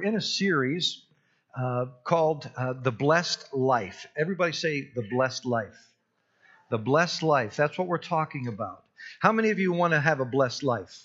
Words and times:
we're 0.00 0.06
in 0.06 0.16
a 0.16 0.20
series 0.20 1.02
uh, 1.58 1.84
called 2.04 2.48
uh, 2.56 2.72
The 2.72 2.90
Blessed 2.90 3.52
Life. 3.52 4.06
Everybody 4.16 4.52
say 4.52 4.88
The 4.94 5.06
Blessed 5.10 5.44
Life. 5.44 5.76
The 6.70 6.78
Blessed 6.78 7.22
Life. 7.22 7.54
That's 7.54 7.76
what 7.76 7.86
we're 7.86 7.98
talking 7.98 8.48
about. 8.48 8.82
How 9.20 9.32
many 9.32 9.50
of 9.50 9.58
you 9.58 9.72
want 9.72 9.92
to 9.92 10.00
have 10.00 10.20
a 10.20 10.24
blessed 10.24 10.62
life? 10.62 10.96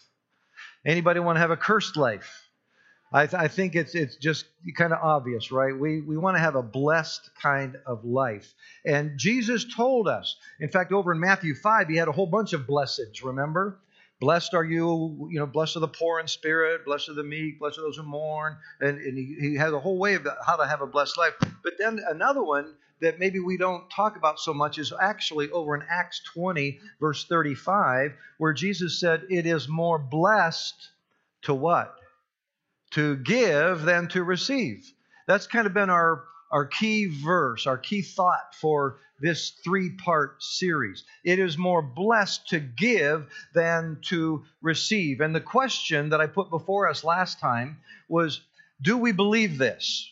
Anybody 0.85 1.19
want 1.19 1.35
to 1.35 1.41
have 1.41 1.51
a 1.51 1.57
cursed 1.57 1.97
life? 1.97 2.47
I, 3.11 3.27
th- 3.27 3.41
I 3.41 3.49
think 3.49 3.75
it's 3.75 3.95
it's 3.95 4.15
just 4.15 4.45
kind 4.77 4.93
of 4.93 4.99
obvious, 5.03 5.51
right? 5.51 5.77
We 5.77 5.99
we 5.99 6.15
want 6.15 6.37
to 6.37 6.41
have 6.41 6.55
a 6.55 6.63
blessed 6.63 7.29
kind 7.41 7.75
of 7.85 8.05
life, 8.05 8.53
and 8.85 9.17
Jesus 9.17 9.65
told 9.75 10.07
us. 10.07 10.37
In 10.61 10.69
fact, 10.69 10.93
over 10.93 11.11
in 11.11 11.19
Matthew 11.19 11.53
five, 11.55 11.89
he 11.89 11.97
had 11.97 12.07
a 12.07 12.13
whole 12.13 12.27
bunch 12.27 12.53
of 12.53 12.65
blessings. 12.65 13.23
Remember, 13.23 13.79
blessed 14.19 14.53
are 14.53 14.63
you, 14.63 15.27
you 15.31 15.39
know, 15.39 15.45
blessed 15.45 15.77
are 15.77 15.81
the 15.81 15.87
poor 15.87 16.19
in 16.19 16.27
spirit, 16.27 16.85
blessed 16.85 17.09
are 17.09 17.13
the 17.13 17.23
meek, 17.23 17.59
blessed 17.59 17.79
are 17.79 17.81
those 17.81 17.97
who 17.97 18.03
mourn, 18.03 18.57
and, 18.79 18.97
and 18.97 19.17
he, 19.17 19.35
he 19.39 19.55
has 19.55 19.73
a 19.73 19.79
whole 19.79 19.99
way 19.99 20.15
of 20.15 20.27
how 20.45 20.55
to 20.55 20.67
have 20.67 20.81
a 20.81 20.87
blessed 20.87 21.17
life. 21.17 21.33
But 21.63 21.73
then 21.77 21.99
another 22.09 22.43
one 22.43 22.73
that 23.01 23.19
maybe 23.19 23.39
we 23.39 23.57
don't 23.57 23.89
talk 23.89 24.15
about 24.15 24.39
so 24.39 24.53
much 24.53 24.77
is 24.77 24.93
actually 25.01 25.49
over 25.51 25.75
in 25.75 25.83
Acts 25.89 26.21
20, 26.33 26.79
verse 26.99 27.25
35, 27.25 28.13
where 28.37 28.53
Jesus 28.53 28.99
said, 28.99 29.23
It 29.29 29.45
is 29.45 29.67
more 29.67 29.99
blessed 29.99 30.91
to 31.43 31.53
what? 31.53 31.95
to 32.95 33.17
give 33.17 33.81
than 33.81 34.07
to 34.07 34.23
receive. 34.23 34.91
That's 35.27 35.47
kind 35.47 35.67
of 35.67 35.73
been 35.73 35.89
our, 35.89 36.23
our 36.51 36.65
key 36.65 37.05
verse, 37.05 37.67
our 37.67 37.77
key 37.77 38.01
thought 38.01 38.55
for 38.55 38.97
this 39.19 39.51
three 39.63 39.91
part 39.91 40.43
series. 40.43 41.03
It 41.23 41.39
is 41.39 41.57
more 41.57 41.81
blessed 41.81 42.49
to 42.49 42.59
give 42.59 43.27
than 43.53 43.99
to 44.09 44.43
receive. 44.61 45.21
And 45.21 45.33
the 45.33 45.41
question 45.41 46.09
that 46.09 46.21
I 46.21 46.27
put 46.27 46.49
before 46.49 46.89
us 46.89 47.03
last 47.03 47.39
time 47.39 47.77
was 48.09 48.41
do 48.81 48.97
we 48.97 49.11
believe 49.11 49.57
this? 49.57 50.11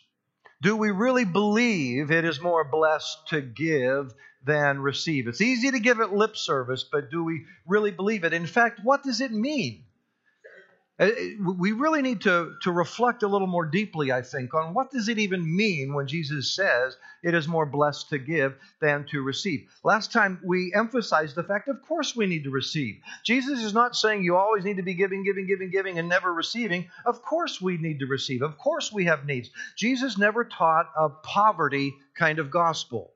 Do 0.61 0.77
we 0.77 0.91
really 0.91 1.25
believe 1.25 2.11
it 2.11 2.23
is 2.23 2.39
more 2.39 2.63
blessed 2.63 3.27
to 3.29 3.41
give 3.41 4.13
than 4.45 4.79
receive? 4.79 5.27
It's 5.27 5.41
easy 5.41 5.71
to 5.71 5.79
give 5.79 5.99
it 5.99 6.13
lip 6.13 6.37
service, 6.37 6.85
but 6.89 7.11
do 7.11 7.23
we 7.23 7.45
really 7.67 7.91
believe 7.91 8.23
it? 8.23 8.31
In 8.31 8.47
fact, 8.47 8.79
what 8.81 9.03
does 9.03 9.19
it 9.19 9.31
mean? 9.31 9.83
Uh, 10.99 11.09
we 11.57 11.71
really 11.71 12.03
need 12.03 12.21
to, 12.21 12.53
to 12.61 12.71
reflect 12.71 13.23
a 13.23 13.27
little 13.27 13.47
more 13.47 13.65
deeply, 13.65 14.11
I 14.11 14.21
think, 14.21 14.53
on 14.53 14.75
what 14.75 14.91
does 14.91 15.09
it 15.09 15.17
even 15.17 15.55
mean 15.55 15.95
when 15.95 16.05
Jesus 16.05 16.55
says 16.55 16.95
it 17.23 17.33
is 17.33 17.47
more 17.47 17.65
blessed 17.65 18.09
to 18.09 18.19
give 18.19 18.55
than 18.79 19.05
to 19.09 19.23
receive. 19.23 19.67
Last 19.83 20.11
time 20.11 20.39
we 20.45 20.71
emphasized 20.75 21.35
the 21.35 21.43
fact, 21.43 21.67
of 21.67 21.81
course, 21.81 22.15
we 22.15 22.27
need 22.27 22.43
to 22.43 22.51
receive. 22.51 23.01
Jesus 23.23 23.63
is 23.63 23.73
not 23.73 23.95
saying 23.95 24.23
you 24.23 24.35
always 24.37 24.65
need 24.65 24.77
to 24.77 24.83
be 24.83 24.93
giving, 24.93 25.23
giving, 25.23 25.47
giving, 25.47 25.71
giving, 25.71 25.97
and 25.97 26.07
never 26.07 26.31
receiving. 26.31 26.89
Of 27.05 27.23
course, 27.23 27.59
we 27.59 27.77
need 27.77 27.99
to 27.99 28.05
receive. 28.05 28.43
Of 28.43 28.59
course, 28.59 28.91
we 28.91 29.05
have 29.05 29.25
needs. 29.25 29.49
Jesus 29.75 30.19
never 30.19 30.45
taught 30.45 30.91
a 30.95 31.09
poverty 31.09 31.95
kind 32.15 32.37
of 32.37 32.51
gospel. 32.51 33.13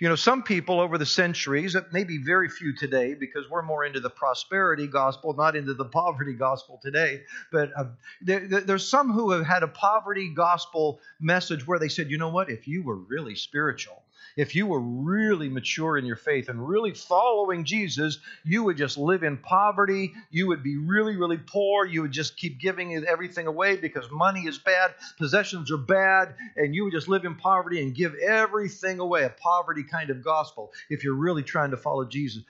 You 0.00 0.08
know, 0.08 0.16
some 0.16 0.42
people 0.42 0.80
over 0.80 0.98
the 0.98 1.06
centuries, 1.06 1.76
maybe 1.92 2.18
very 2.18 2.48
few 2.48 2.74
today 2.74 3.14
because 3.14 3.48
we're 3.50 3.62
more 3.62 3.84
into 3.84 4.00
the 4.00 4.10
prosperity 4.10 4.86
gospel, 4.86 5.34
not 5.34 5.56
into 5.56 5.74
the 5.74 5.84
poverty 5.84 6.34
gospel 6.34 6.80
today, 6.82 7.22
but 7.50 7.70
uh, 7.76 7.84
there, 8.20 8.46
there's 8.46 8.88
some 8.88 9.12
who 9.12 9.30
have 9.32 9.44
had 9.44 9.62
a 9.62 9.68
poverty 9.68 10.32
gospel 10.34 11.00
message 11.20 11.66
where 11.66 11.78
they 11.78 11.88
said, 11.88 12.10
you 12.10 12.18
know 12.18 12.28
what, 12.28 12.50
if 12.50 12.68
you 12.68 12.82
were 12.82 12.96
really 12.96 13.34
spiritual, 13.34 14.03
if 14.36 14.54
you 14.54 14.66
were 14.66 14.80
really 14.80 15.48
mature 15.48 15.96
in 15.96 16.04
your 16.04 16.16
faith 16.16 16.48
and 16.48 16.68
really 16.68 16.92
following 16.92 17.64
Jesus, 17.64 18.18
you 18.44 18.64
would 18.64 18.76
just 18.76 18.98
live 18.98 19.22
in 19.22 19.36
poverty. 19.36 20.12
You 20.30 20.48
would 20.48 20.62
be 20.62 20.76
really, 20.76 21.16
really 21.16 21.38
poor. 21.38 21.86
You 21.86 22.02
would 22.02 22.12
just 22.12 22.36
keep 22.36 22.58
giving 22.58 22.94
everything 23.06 23.46
away 23.46 23.76
because 23.76 24.10
money 24.10 24.42
is 24.42 24.58
bad, 24.58 24.94
possessions 25.18 25.70
are 25.70 25.76
bad, 25.76 26.34
and 26.56 26.74
you 26.74 26.84
would 26.84 26.92
just 26.92 27.08
live 27.08 27.24
in 27.24 27.36
poverty 27.36 27.82
and 27.82 27.94
give 27.94 28.14
everything 28.16 28.98
away. 28.98 29.24
A 29.24 29.30
poverty 29.30 29.84
kind 29.84 30.10
of 30.10 30.22
gospel 30.24 30.72
if 30.90 31.04
you're 31.04 31.14
really 31.14 31.42
trying 31.42 31.70
to 31.70 31.76
follow 31.76 32.04
Jesus. 32.04 32.42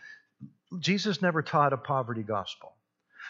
Jesus 0.79 1.21
never 1.21 1.43
taught 1.43 1.73
a 1.73 1.77
poverty 1.77 2.23
gospel. 2.23 2.75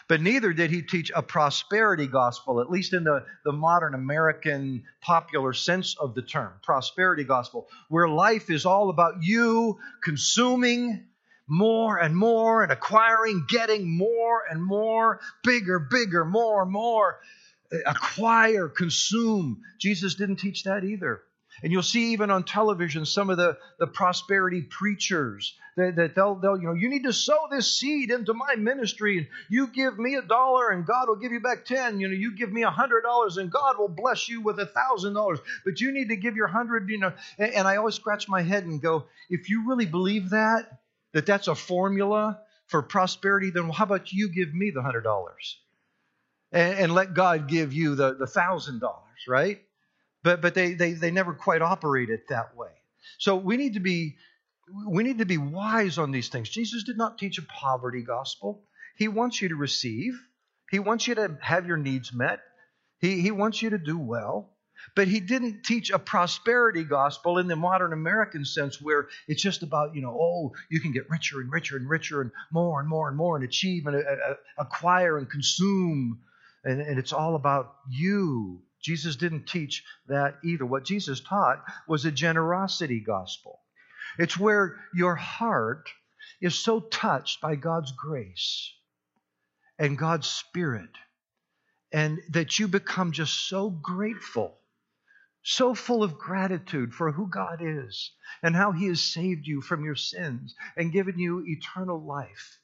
But 0.07 0.21
neither 0.21 0.53
did 0.53 0.69
he 0.69 0.83
teach 0.83 1.11
a 1.15 1.23
prosperity 1.23 2.05
gospel, 2.05 2.61
at 2.61 2.69
least 2.69 2.93
in 2.93 3.03
the, 3.03 3.25
the 3.43 3.51
modern 3.51 3.95
American 3.95 4.83
popular 5.01 5.53
sense 5.53 5.95
of 5.97 6.13
the 6.13 6.21
term 6.21 6.53
prosperity 6.61 7.23
gospel, 7.23 7.67
where 7.89 8.07
life 8.07 8.49
is 8.51 8.65
all 8.65 8.89
about 8.89 9.23
you 9.23 9.79
consuming 10.03 11.07
more 11.47 11.97
and 11.97 12.15
more 12.15 12.63
and 12.63 12.71
acquiring, 12.71 13.45
getting 13.47 13.97
more 13.97 14.43
and 14.49 14.63
more, 14.63 15.19
bigger, 15.43 15.79
bigger, 15.79 16.23
more, 16.23 16.63
and 16.63 16.71
more. 16.71 17.19
Acquire, 17.85 18.69
consume. 18.69 19.61
Jesus 19.79 20.15
didn't 20.15 20.37
teach 20.37 20.63
that 20.63 20.83
either. 20.83 21.21
And 21.63 21.71
you'll 21.71 21.83
see 21.83 22.11
even 22.13 22.29
on 22.31 22.43
television 22.43 23.05
some 23.05 23.29
of 23.29 23.37
the, 23.37 23.57
the 23.79 23.87
prosperity 23.87 24.61
preachers 24.61 25.57
that, 25.77 25.95
that 25.95 26.15
they'll, 26.15 26.35
they'll, 26.35 26.57
you 26.57 26.67
know, 26.67 26.73
you 26.73 26.89
need 26.89 27.03
to 27.03 27.13
sow 27.13 27.47
this 27.51 27.77
seed 27.77 28.11
into 28.11 28.33
my 28.33 28.55
ministry. 28.55 29.17
And 29.17 29.27
you 29.49 29.67
give 29.67 29.97
me 29.97 30.15
a 30.15 30.21
dollar 30.21 30.69
and 30.69 30.85
God 30.85 31.07
will 31.07 31.17
give 31.17 31.31
you 31.31 31.39
back 31.39 31.65
10. 31.65 31.99
You 31.99 32.07
know, 32.07 32.13
you 32.13 32.35
give 32.35 32.51
me 32.51 32.63
a 32.63 32.69
hundred 32.69 33.01
dollars 33.01 33.37
and 33.37 33.51
God 33.51 33.77
will 33.77 33.89
bless 33.89 34.29
you 34.29 34.41
with 34.41 34.59
a 34.59 34.65
thousand 34.65 35.13
dollars. 35.13 35.39
But 35.63 35.81
you 35.81 35.91
need 35.91 36.09
to 36.09 36.15
give 36.15 36.35
your 36.35 36.47
hundred, 36.47 36.89
you 36.89 36.99
know. 36.99 37.13
And, 37.37 37.53
and 37.53 37.67
I 37.67 37.77
always 37.77 37.95
scratch 37.95 38.27
my 38.29 38.41
head 38.41 38.65
and 38.65 38.81
go, 38.81 39.05
if 39.29 39.49
you 39.49 39.67
really 39.67 39.85
believe 39.85 40.29
that, 40.31 40.79
that 41.13 41.25
that's 41.25 41.47
a 41.47 41.55
formula 41.55 42.39
for 42.67 42.81
prosperity, 42.81 43.49
then 43.49 43.69
how 43.69 43.83
about 43.85 44.11
you 44.11 44.29
give 44.29 44.53
me 44.53 44.71
the 44.71 44.81
hundred 44.81 45.01
dollars? 45.01 45.59
And, 46.51 46.79
and 46.79 46.93
let 46.93 47.13
God 47.13 47.47
give 47.47 47.73
you 47.73 47.95
the, 47.95 48.15
the 48.15 48.27
thousand 48.27 48.79
dollars, 48.79 49.27
right? 49.27 49.61
But 50.25 50.41
but 50.41 50.55
they, 50.55 50.73
they 50.73 50.93
they 50.93 51.11
never 51.11 51.33
quite 51.33 51.61
operate 51.61 52.09
it 52.09 52.27
that 52.29 52.57
way. 52.57 52.71
So 53.19 53.35
we 53.35 53.57
need 53.57 53.75
to 53.75 53.79
be 53.79 54.15
we 54.87 55.03
need 55.03 55.19
to 55.19 55.25
be 55.25 55.37
wise 55.37 55.99
on 55.99 56.11
these 56.11 56.29
things. 56.29 56.49
Jesus 56.49 56.83
did 56.83 56.97
not 56.97 57.19
teach 57.19 57.37
a 57.37 57.43
poverty 57.43 58.01
gospel. 58.01 58.63
He 58.97 59.07
wants 59.07 59.39
you 59.39 59.49
to 59.49 59.55
receive. 59.55 60.19
He 60.71 60.79
wants 60.79 61.07
you 61.07 61.13
to 61.15 61.37
have 61.41 61.67
your 61.67 61.77
needs 61.77 62.11
met. 62.11 62.39
He, 62.99 63.21
he 63.21 63.29
wants 63.29 63.61
you 63.61 63.69
to 63.69 63.77
do 63.77 63.99
well. 63.99 64.49
But 64.95 65.07
he 65.07 65.19
didn't 65.19 65.63
teach 65.63 65.91
a 65.91 65.99
prosperity 65.99 66.83
gospel 66.83 67.37
in 67.37 67.47
the 67.47 67.55
modern 67.55 67.93
American 67.93 68.45
sense 68.45 68.81
where 68.81 69.07
it's 69.27 69.41
just 69.41 69.61
about, 69.61 69.95
you 69.95 70.01
know, 70.01 70.17
oh, 70.19 70.53
you 70.69 70.79
can 70.79 70.91
get 70.91 71.09
richer 71.09 71.39
and 71.39 71.51
richer 71.51 71.77
and 71.77 71.87
richer 71.87 72.21
and 72.21 72.31
more 72.51 72.79
and 72.79 72.89
more 72.89 73.07
and 73.07 73.17
more 73.17 73.35
and 73.35 73.45
achieve 73.45 73.85
and 73.85 73.95
uh, 73.95 73.99
uh, 73.99 74.33
acquire 74.57 75.17
and 75.17 75.29
consume. 75.29 76.19
And, 76.63 76.81
and 76.81 76.97
it's 76.97 77.13
all 77.13 77.35
about 77.35 77.75
you 77.89 78.63
Jesus 78.85 79.15
didn't 79.15 79.47
teach 79.47 79.83
that 80.07 80.35
either. 80.43 80.63
What 80.63 80.85
Jesus 80.85 81.19
taught 81.19 81.65
was 81.87 82.05
a 82.05 82.11
generosity 82.11 82.99
gospel. 82.99 83.59
It's 84.19 84.37
where 84.37 84.77
your 84.93 85.15
heart 85.15 85.89
is 86.39 86.53
so 86.53 86.79
touched 86.79 87.41
by 87.41 87.55
God's 87.55 87.91
grace 87.91 88.71
and 89.79 89.97
God's 89.97 90.27
Spirit, 90.27 90.91
and 91.91 92.19
that 92.29 92.59
you 92.59 92.67
become 92.67 93.11
just 93.11 93.49
so 93.49 93.71
grateful, 93.71 94.55
so 95.41 95.73
full 95.73 96.03
of 96.03 96.19
gratitude 96.19 96.93
for 96.93 97.11
who 97.11 97.27
God 97.27 97.61
is 97.61 98.11
and 98.43 98.55
how 98.55 98.71
He 98.71 98.85
has 98.85 99.01
saved 99.01 99.47
you 99.47 99.61
from 99.61 99.83
your 99.83 99.95
sins 99.95 100.53
and 100.77 100.91
given 100.91 101.17
you 101.17 101.43
eternal 101.47 101.99
life. 102.05 102.59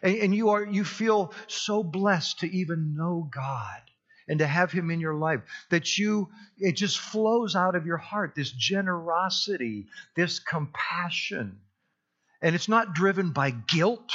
And, 0.00 0.32
you 0.32 0.50
are 0.50 0.64
you 0.64 0.84
feel 0.84 1.34
so 1.48 1.82
blessed 1.82 2.40
to 2.40 2.56
even 2.56 2.94
know 2.94 3.28
God 3.28 3.82
and 4.30 4.38
to 4.38 4.46
have 4.46 4.70
him 4.70 4.92
in 4.92 5.00
your 5.00 5.14
life 5.14 5.40
that 5.70 5.98
you 5.98 6.28
it 6.56 6.76
just 6.76 6.98
flows 6.98 7.56
out 7.56 7.74
of 7.74 7.84
your 7.84 7.96
heart 7.96 8.32
this 8.36 8.52
generosity 8.52 9.88
this 10.14 10.38
compassion. 10.38 11.58
And 12.40 12.54
it's 12.54 12.68
not 12.68 12.94
driven 12.94 13.32
by 13.32 13.50
guilt. 13.50 14.12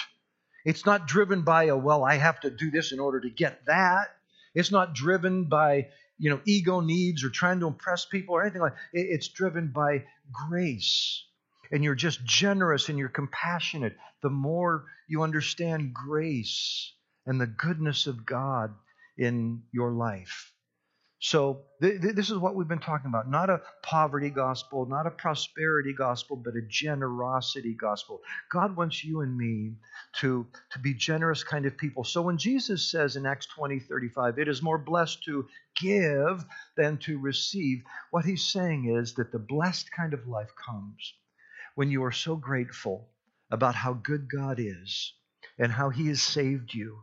It's 0.63 0.85
not 0.85 1.05
driven 1.05 1.43
by 1.43 1.65
a 1.65 1.77
well 1.77 2.03
i 2.05 2.15
have 2.15 2.39
to 2.39 2.49
do 2.49 2.71
this 2.71 2.93
in 2.93 2.99
order 2.99 3.19
to 3.19 3.29
get 3.29 3.65
that. 3.65 4.07
It's 4.55 4.71
not 4.71 4.95
driven 4.95 5.43
by 5.43 5.89
you 6.17 6.29
know 6.29 6.39
ego 6.45 6.79
needs 6.79 7.25
or 7.25 7.29
trying 7.29 7.59
to 7.59 7.67
impress 7.67 8.05
people 8.05 8.35
or 8.35 8.43
anything 8.43 8.61
like 8.61 8.75
it's 8.93 9.27
driven 9.27 9.67
by 9.67 10.05
grace. 10.31 11.25
And 11.73 11.83
you're 11.83 11.93
just 11.93 12.23
generous 12.23 12.87
and 12.87 12.97
you're 12.97 13.09
compassionate. 13.09 13.97
The 14.21 14.29
more 14.29 14.85
you 15.09 15.23
understand 15.23 15.93
grace 15.93 16.93
and 17.25 17.41
the 17.41 17.47
goodness 17.47 18.07
of 18.07 18.25
god 18.25 18.73
in 19.17 19.63
your 19.71 19.91
life. 19.93 20.51
So, 21.19 21.63
th- 21.81 22.01
th- 22.01 22.15
this 22.15 22.29
is 22.29 22.37
what 22.37 22.55
we've 22.55 22.67
been 22.67 22.79
talking 22.79 23.07
about. 23.07 23.29
Not 23.29 23.49
a 23.49 23.61
poverty 23.81 24.29
gospel, 24.29 24.85
not 24.85 25.07
a 25.07 25.11
prosperity 25.11 25.93
gospel, 25.93 26.35
but 26.35 26.55
a 26.55 26.61
generosity 26.69 27.73
gospel. 27.73 28.21
God 28.51 28.75
wants 28.75 29.03
you 29.03 29.21
and 29.21 29.35
me 29.35 29.77
to, 30.17 30.45
to 30.73 30.79
be 30.79 30.93
generous 30.93 31.43
kind 31.43 31.65
of 31.65 31.77
people. 31.77 32.03
So, 32.03 32.21
when 32.21 32.37
Jesus 32.37 32.91
says 32.91 33.15
in 33.15 33.25
Acts 33.25 33.47
20 33.47 33.79
35, 33.79 34.35
it 34.39 34.47
is 34.49 34.61
more 34.61 34.77
blessed 34.77 35.23
to 35.23 35.47
give 35.81 36.45
than 36.77 36.97
to 36.99 37.17
receive, 37.17 37.83
what 38.11 38.25
he's 38.25 38.47
saying 38.47 38.93
is 38.95 39.15
that 39.15 39.31
the 39.31 39.39
blessed 39.39 39.91
kind 39.93 40.13
of 40.13 40.27
life 40.27 40.51
comes 40.63 41.15
when 41.75 41.89
you 41.89 42.03
are 42.03 42.11
so 42.11 42.35
grateful 42.35 43.09
about 43.51 43.73
how 43.75 43.93
good 43.93 44.27
God 44.29 44.59
is 44.59 45.13
and 45.57 45.71
how 45.71 45.89
he 45.89 46.07
has 46.09 46.21
saved 46.21 46.73
you, 46.73 46.99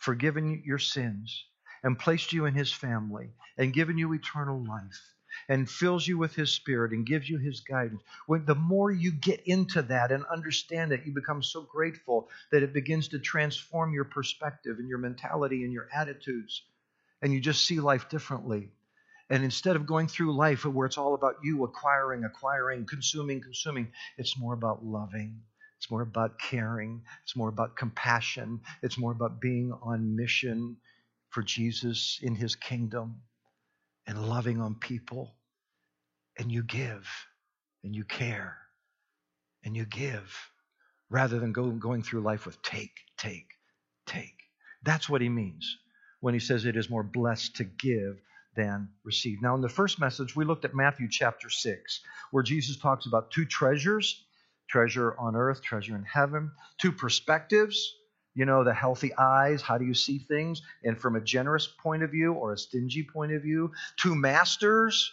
forgiven 0.00 0.62
your 0.66 0.78
sins 0.78 1.46
and 1.82 1.98
placed 1.98 2.32
you 2.32 2.46
in 2.46 2.54
his 2.54 2.72
family 2.72 3.30
and 3.58 3.72
given 3.72 3.98
you 3.98 4.12
eternal 4.12 4.64
life 4.64 5.00
and 5.48 5.68
fills 5.68 6.06
you 6.06 6.18
with 6.18 6.34
his 6.34 6.52
spirit 6.52 6.92
and 6.92 7.06
gives 7.06 7.28
you 7.28 7.38
his 7.38 7.60
guidance. 7.60 8.02
When 8.26 8.44
the 8.44 8.54
more 8.54 8.90
you 8.90 9.12
get 9.12 9.40
into 9.46 9.82
that 9.82 10.12
and 10.12 10.24
understand 10.26 10.92
it 10.92 11.04
you 11.06 11.12
become 11.12 11.42
so 11.42 11.62
grateful 11.62 12.28
that 12.50 12.62
it 12.62 12.72
begins 12.72 13.08
to 13.08 13.18
transform 13.18 13.92
your 13.92 14.04
perspective 14.04 14.78
and 14.78 14.88
your 14.88 14.98
mentality 14.98 15.64
and 15.64 15.72
your 15.72 15.88
attitudes. 15.92 16.62
And 17.22 17.32
you 17.32 17.40
just 17.40 17.64
see 17.64 17.80
life 17.80 18.08
differently. 18.08 18.70
And 19.30 19.44
instead 19.44 19.76
of 19.76 19.86
going 19.86 20.08
through 20.08 20.36
life 20.36 20.64
where 20.64 20.86
it's 20.86 20.98
all 20.98 21.14
about 21.14 21.36
you 21.42 21.64
acquiring 21.64 22.24
acquiring 22.24 22.86
consuming 22.86 23.40
consuming 23.40 23.92
it's 24.18 24.38
more 24.38 24.52
about 24.54 24.84
loving. 24.84 25.40
It's 25.78 25.90
more 25.90 26.02
about 26.02 26.38
caring. 26.38 27.02
It's 27.24 27.34
more 27.34 27.48
about 27.48 27.74
compassion. 27.74 28.60
It's 28.82 28.98
more 28.98 29.10
about 29.10 29.40
being 29.40 29.72
on 29.82 30.14
mission 30.14 30.76
for 31.32 31.42
Jesus 31.42 32.20
in 32.22 32.34
his 32.34 32.54
kingdom 32.54 33.22
and 34.06 34.28
loving 34.28 34.60
on 34.60 34.76
people. 34.76 35.34
And 36.38 36.50
you 36.52 36.62
give 36.62 37.08
and 37.82 37.94
you 37.94 38.04
care 38.04 38.56
and 39.64 39.76
you 39.76 39.84
give 39.84 40.34
rather 41.10 41.38
than 41.38 41.52
go, 41.52 41.70
going 41.70 42.02
through 42.02 42.20
life 42.20 42.46
with 42.46 42.62
take, 42.62 42.96
take, 43.18 43.48
take. 44.06 44.36
That's 44.82 45.08
what 45.08 45.20
he 45.20 45.28
means 45.28 45.78
when 46.20 46.34
he 46.34 46.40
says 46.40 46.64
it 46.64 46.76
is 46.76 46.90
more 46.90 47.02
blessed 47.02 47.56
to 47.56 47.64
give 47.64 48.20
than 48.56 48.88
receive. 49.04 49.42
Now, 49.42 49.54
in 49.54 49.60
the 49.60 49.68
first 49.68 49.98
message, 49.98 50.36
we 50.36 50.44
looked 50.44 50.64
at 50.64 50.74
Matthew 50.74 51.08
chapter 51.10 51.48
6, 51.48 52.00
where 52.30 52.42
Jesus 52.42 52.76
talks 52.76 53.06
about 53.06 53.30
two 53.30 53.44
treasures 53.44 54.24
treasure 54.68 55.14
on 55.18 55.36
earth, 55.36 55.60
treasure 55.62 55.94
in 55.94 56.04
heaven, 56.04 56.50
two 56.78 56.92
perspectives 56.92 57.94
you 58.34 58.44
know, 58.46 58.64
the 58.64 58.74
healthy 58.74 59.14
eyes, 59.16 59.62
how 59.62 59.78
do 59.78 59.84
you 59.84 59.94
see 59.94 60.18
things? 60.18 60.62
And 60.82 60.98
from 60.98 61.16
a 61.16 61.20
generous 61.20 61.66
point 61.66 62.02
of 62.02 62.10
view 62.10 62.32
or 62.32 62.52
a 62.52 62.58
stingy 62.58 63.06
point 63.12 63.32
of 63.32 63.42
view, 63.42 63.72
two 63.96 64.14
masters, 64.14 65.12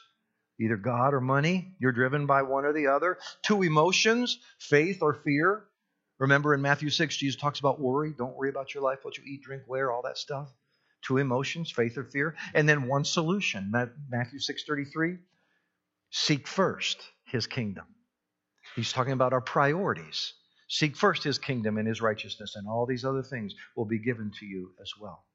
either 0.60 0.78
God 0.78 1.14
or 1.14 1.22
money, 1.22 1.74
you're 1.80 1.92
driven 1.92 2.26
by 2.26 2.44
one 2.44 2.66
or 2.66 2.74
the 2.74 2.88
other. 2.88 3.18
Two 3.44 3.64
emotions, 3.64 4.40
faith 4.60 5.00
or 5.02 5.14
fear. 5.14 5.66
Remember 6.18 6.54
in 6.54 6.62
Matthew 6.62 6.90
6, 6.90 7.16
Jesus 7.16 7.40
talks 7.40 7.60
about 7.60 7.80
worry. 7.80 8.14
Don't 8.18 8.36
worry 8.36 8.50
about 8.50 8.74
your 8.74 8.84
life, 8.84 9.00
what 9.04 9.18
you 9.18 9.24
eat, 9.26 9.42
drink, 9.42 9.64
wear, 9.68 9.92
all 9.92 10.02
that 10.04 10.18
stuff. 10.18 10.50
Two 11.02 11.18
emotions, 11.18 11.72
faith 11.72 11.98
or 11.98 12.04
fear. 12.04 12.36
And 12.54 12.68
then 12.68 12.88
one 12.88 13.06
solution. 13.06 13.72
Matthew 13.72 14.40
6:33. 14.40 15.20
Seek 16.12 16.48
first 16.48 17.02
his 17.26 17.48
kingdom. 17.48 17.86
He's 18.76 18.92
talking 18.92 19.14
about 19.14 19.32
our 19.32 19.42
priorities. 19.42 20.34
Seek 20.70 20.96
first 20.96 21.24
his 21.24 21.38
kingdom 21.38 21.78
and 21.78 21.88
his 21.88 22.02
righteousness, 22.02 22.56
and 22.56 22.68
all 22.68 22.86
these 22.86 23.04
other 23.04 23.24
things 23.24 23.54
will 23.76 23.86
be 23.86 24.00
given 24.00 24.32
to 24.40 24.46
you 24.46 24.72
as 24.82 24.92
well. 25.00 25.26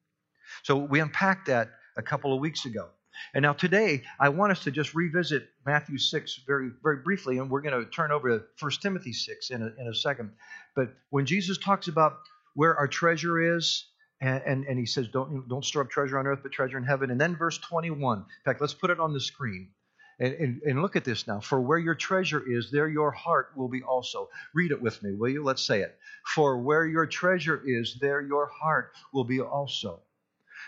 So 0.63 0.77
we 0.77 1.01
unpacked 1.01 1.47
that 1.49 1.69
a 1.97 2.03
couple 2.03 2.33
of 2.33 2.41
weeks 2.41 2.65
ago. 2.65 2.89
And 3.33 3.43
now 3.43 3.53
today, 3.53 4.03
I 4.19 4.29
want 4.31 4.53
us 4.53 4.65
to 4.65 4.71
just 4.71 4.95
revisit 4.95 5.49
Matthew 5.65 5.99
6 5.99 6.41
very, 6.47 6.71
very 6.83 6.99
briefly, 6.99 7.39
and 7.39 7.51
we're 7.51 7.61
going 7.63 7.85
to 7.85 7.91
turn 7.91 8.11
over 8.11 8.39
to 8.39 8.45
1 8.61 8.73
Timothy 8.81 9.13
6 9.13 9.51
in 9.51 9.63
a, 9.63 9.67
in 9.79 9.89
a 9.89 9.95
second. 9.95 10.33
But 10.75 10.95
when 11.11 11.27
Jesus 11.27 11.59
talks 11.59 11.89
about 11.89 12.15
where 12.55 12.77
our 12.77 12.89
treasure 12.89 13.57
is, 13.57 13.87
and, 14.21 14.43
and, 14.47 14.65
and 14.65 14.79
he 14.79 14.87
says, 14.87 15.09
don't, 15.09 15.49
don't 15.49 15.65
store 15.65 15.83
up 15.83 15.91
treasure 15.91 16.19
on 16.19 16.27
earth, 16.27 16.41
but 16.43 16.53
treasure 16.53 16.79
in 16.79 16.85
heaven. 16.85 17.11
And 17.11 17.21
then 17.21 17.37
verse 17.37 17.59
21. 17.59 18.19
In 18.19 18.25
fact, 18.45 18.61
let's 18.61 18.75
put 18.75 18.91
it 18.91 19.01
on 19.01 19.13
the 19.13 19.21
screen. 19.21 19.71
And, 20.21 20.35
and, 20.35 20.63
and, 20.63 20.83
look 20.83 20.95
at 20.95 21.05
this 21.05 21.27
now. 21.27 21.41
For 21.41 21.61
where 21.61 21.79
your 21.79 21.97
treasure 21.97 22.43
is, 22.47 22.71
there 22.71 22.89
your 22.89 23.11
heart 23.11 23.51
will 23.57 23.69
be 23.69 23.83
also. 23.83 24.29
Read 24.55 24.71
it 24.71 24.81
with 24.81 25.03
me, 25.03 25.13
will 25.15 25.29
you? 25.29 25.43
Let's 25.43 25.67
say 25.67 25.81
it. 25.81 25.99
For 26.35 26.59
where 26.59 26.87
your 26.87 27.07
treasure 27.07 27.61
is, 27.65 27.99
there 28.01 28.21
your 28.21 28.47
heart 28.47 28.93
will 29.13 29.25
be 29.25 29.41
also. 29.41 30.01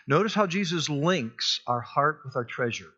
Notice 0.08 0.34
how 0.34 0.46
Jesus 0.46 0.88
links 0.88 1.60
our 1.66 1.80
heart 1.80 2.20
with 2.24 2.34
our 2.34 2.44
treasure. 2.44 2.92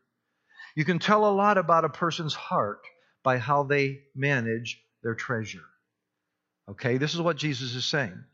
You 0.74 0.84
can 0.84 0.98
tell 0.98 1.26
a 1.26 1.32
lot 1.32 1.58
about 1.58 1.84
a 1.84 1.90
person's 1.90 2.34
heart 2.34 2.80
by 3.22 3.38
how 3.38 3.64
they 3.64 4.00
manage 4.14 4.80
their 5.02 5.14
treasure. 5.14 5.64
Okay, 6.70 6.98
this 6.98 7.14
is 7.14 7.20
what 7.20 7.36
Jesus 7.36 7.74
is 7.74 7.84
saying. 7.84 8.24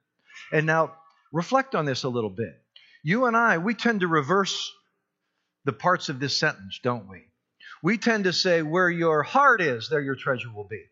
And 0.52 0.66
now, 0.66 0.94
reflect 1.32 1.74
on 1.74 1.84
this 1.84 2.04
a 2.04 2.08
little 2.08 2.30
bit. 2.30 2.54
You 3.02 3.26
and 3.26 3.36
I, 3.36 3.58
we 3.58 3.74
tend 3.74 4.00
to 4.00 4.08
reverse 4.08 4.72
the 5.64 5.72
parts 5.72 6.08
of 6.08 6.20
this 6.20 6.36
sentence, 6.36 6.80
don't 6.82 7.08
we? 7.08 7.24
We 7.84 7.98
tend 7.98 8.24
to 8.24 8.32
say, 8.32 8.62
where 8.62 8.88
your 8.88 9.22
heart 9.22 9.60
is, 9.60 9.90
there 9.90 10.00
your 10.00 10.14
treasure 10.14 10.48
will 10.52 10.66
be. 10.66 10.82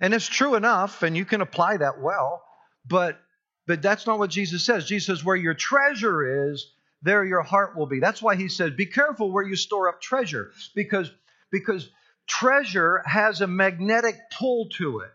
And 0.00 0.12
it's 0.12 0.26
true 0.26 0.56
enough, 0.56 1.04
and 1.04 1.16
you 1.16 1.24
can 1.24 1.40
apply 1.40 1.76
that 1.76 2.00
well, 2.00 2.42
but 2.84 3.20
but 3.66 3.80
that's 3.80 4.04
not 4.04 4.18
what 4.18 4.28
Jesus 4.28 4.66
says. 4.66 4.86
Jesus 4.86 5.06
says, 5.06 5.24
where 5.24 5.36
your 5.36 5.54
treasure 5.54 6.50
is, 6.50 6.70
there 7.00 7.24
your 7.24 7.42
heart 7.42 7.76
will 7.76 7.86
be. 7.86 8.00
That's 8.00 8.20
why 8.20 8.34
he 8.34 8.48
says, 8.48 8.72
be 8.72 8.86
careful 8.86 9.30
where 9.30 9.46
you 9.46 9.54
store 9.54 9.88
up 9.88 10.02
treasure, 10.02 10.50
because 10.74 11.08
because 11.52 11.88
treasure 12.26 13.00
has 13.06 13.40
a 13.40 13.46
magnetic 13.46 14.16
pull 14.36 14.70
to 14.78 14.98
it. 14.98 15.12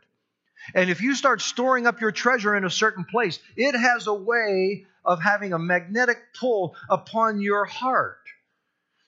And 0.73 0.89
if 0.89 1.01
you 1.01 1.13
start 1.13 1.41
storing 1.41 1.87
up 1.87 1.99
your 1.99 2.13
treasure 2.13 2.55
in 2.55 2.63
a 2.63 2.69
certain 2.69 3.03
place, 3.03 3.37
it 3.57 3.77
has 3.77 4.07
a 4.07 4.13
way 4.13 4.85
of 5.03 5.21
having 5.21 5.51
a 5.51 5.59
magnetic 5.59 6.19
pull 6.39 6.77
upon 6.89 7.41
your 7.41 7.65
heart. 7.65 8.18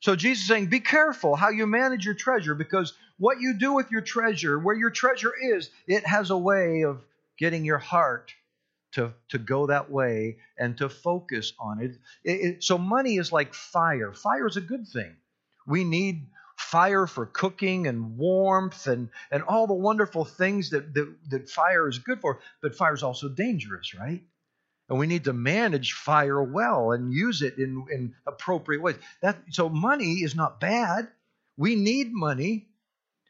So 0.01 0.15
Jesus 0.15 0.41
is 0.41 0.47
saying, 0.47 0.67
be 0.67 0.79
careful 0.79 1.35
how 1.35 1.49
you 1.49 1.67
manage 1.67 2.05
your 2.05 2.15
treasure 2.15 2.55
because 2.55 2.93
what 3.17 3.39
you 3.39 3.53
do 3.53 3.73
with 3.73 3.91
your 3.91 4.01
treasure, 4.01 4.57
where 4.57 4.75
your 4.75 4.89
treasure 4.89 5.31
is, 5.39 5.69
it 5.87 6.05
has 6.05 6.31
a 6.31 6.37
way 6.37 6.83
of 6.83 7.03
getting 7.37 7.63
your 7.63 7.77
heart 7.77 8.33
to, 8.93 9.13
to 9.29 9.37
go 9.37 9.67
that 9.67 9.91
way 9.91 10.37
and 10.57 10.77
to 10.79 10.89
focus 10.89 11.53
on 11.59 11.81
it. 11.81 11.91
it, 12.23 12.31
it 12.31 12.63
so 12.63 12.77
money 12.77 13.17
is 13.17 13.31
like 13.31 13.53
fire. 13.53 14.11
Fire 14.11 14.47
is 14.47 14.57
a 14.57 14.61
good 14.61 14.87
thing. 14.87 15.15
We 15.67 15.83
need 15.83 16.25
fire 16.57 17.05
for 17.05 17.27
cooking 17.27 17.85
and 17.87 18.17
warmth 18.17 18.87
and, 18.87 19.09
and 19.31 19.43
all 19.43 19.67
the 19.67 19.73
wonderful 19.73 20.25
things 20.25 20.71
that, 20.71 20.93
that, 20.95 21.15
that 21.29 21.49
fire 21.49 21.87
is 21.87 21.99
good 21.99 22.21
for, 22.21 22.39
but 22.61 22.75
fire 22.75 22.93
is 22.93 23.03
also 23.03 23.29
dangerous, 23.29 23.93
right? 23.93 24.21
And 24.91 24.99
we 24.99 25.07
need 25.07 25.23
to 25.23 25.31
manage 25.31 25.93
fire 25.93 26.43
well 26.43 26.91
and 26.91 27.13
use 27.13 27.41
it 27.43 27.57
in, 27.57 27.85
in 27.89 28.13
appropriate 28.27 28.81
ways. 28.81 28.97
That, 29.21 29.37
so 29.49 29.69
money 29.69 30.15
is 30.15 30.35
not 30.35 30.59
bad. 30.59 31.07
We 31.55 31.77
need 31.77 32.11
money 32.11 32.67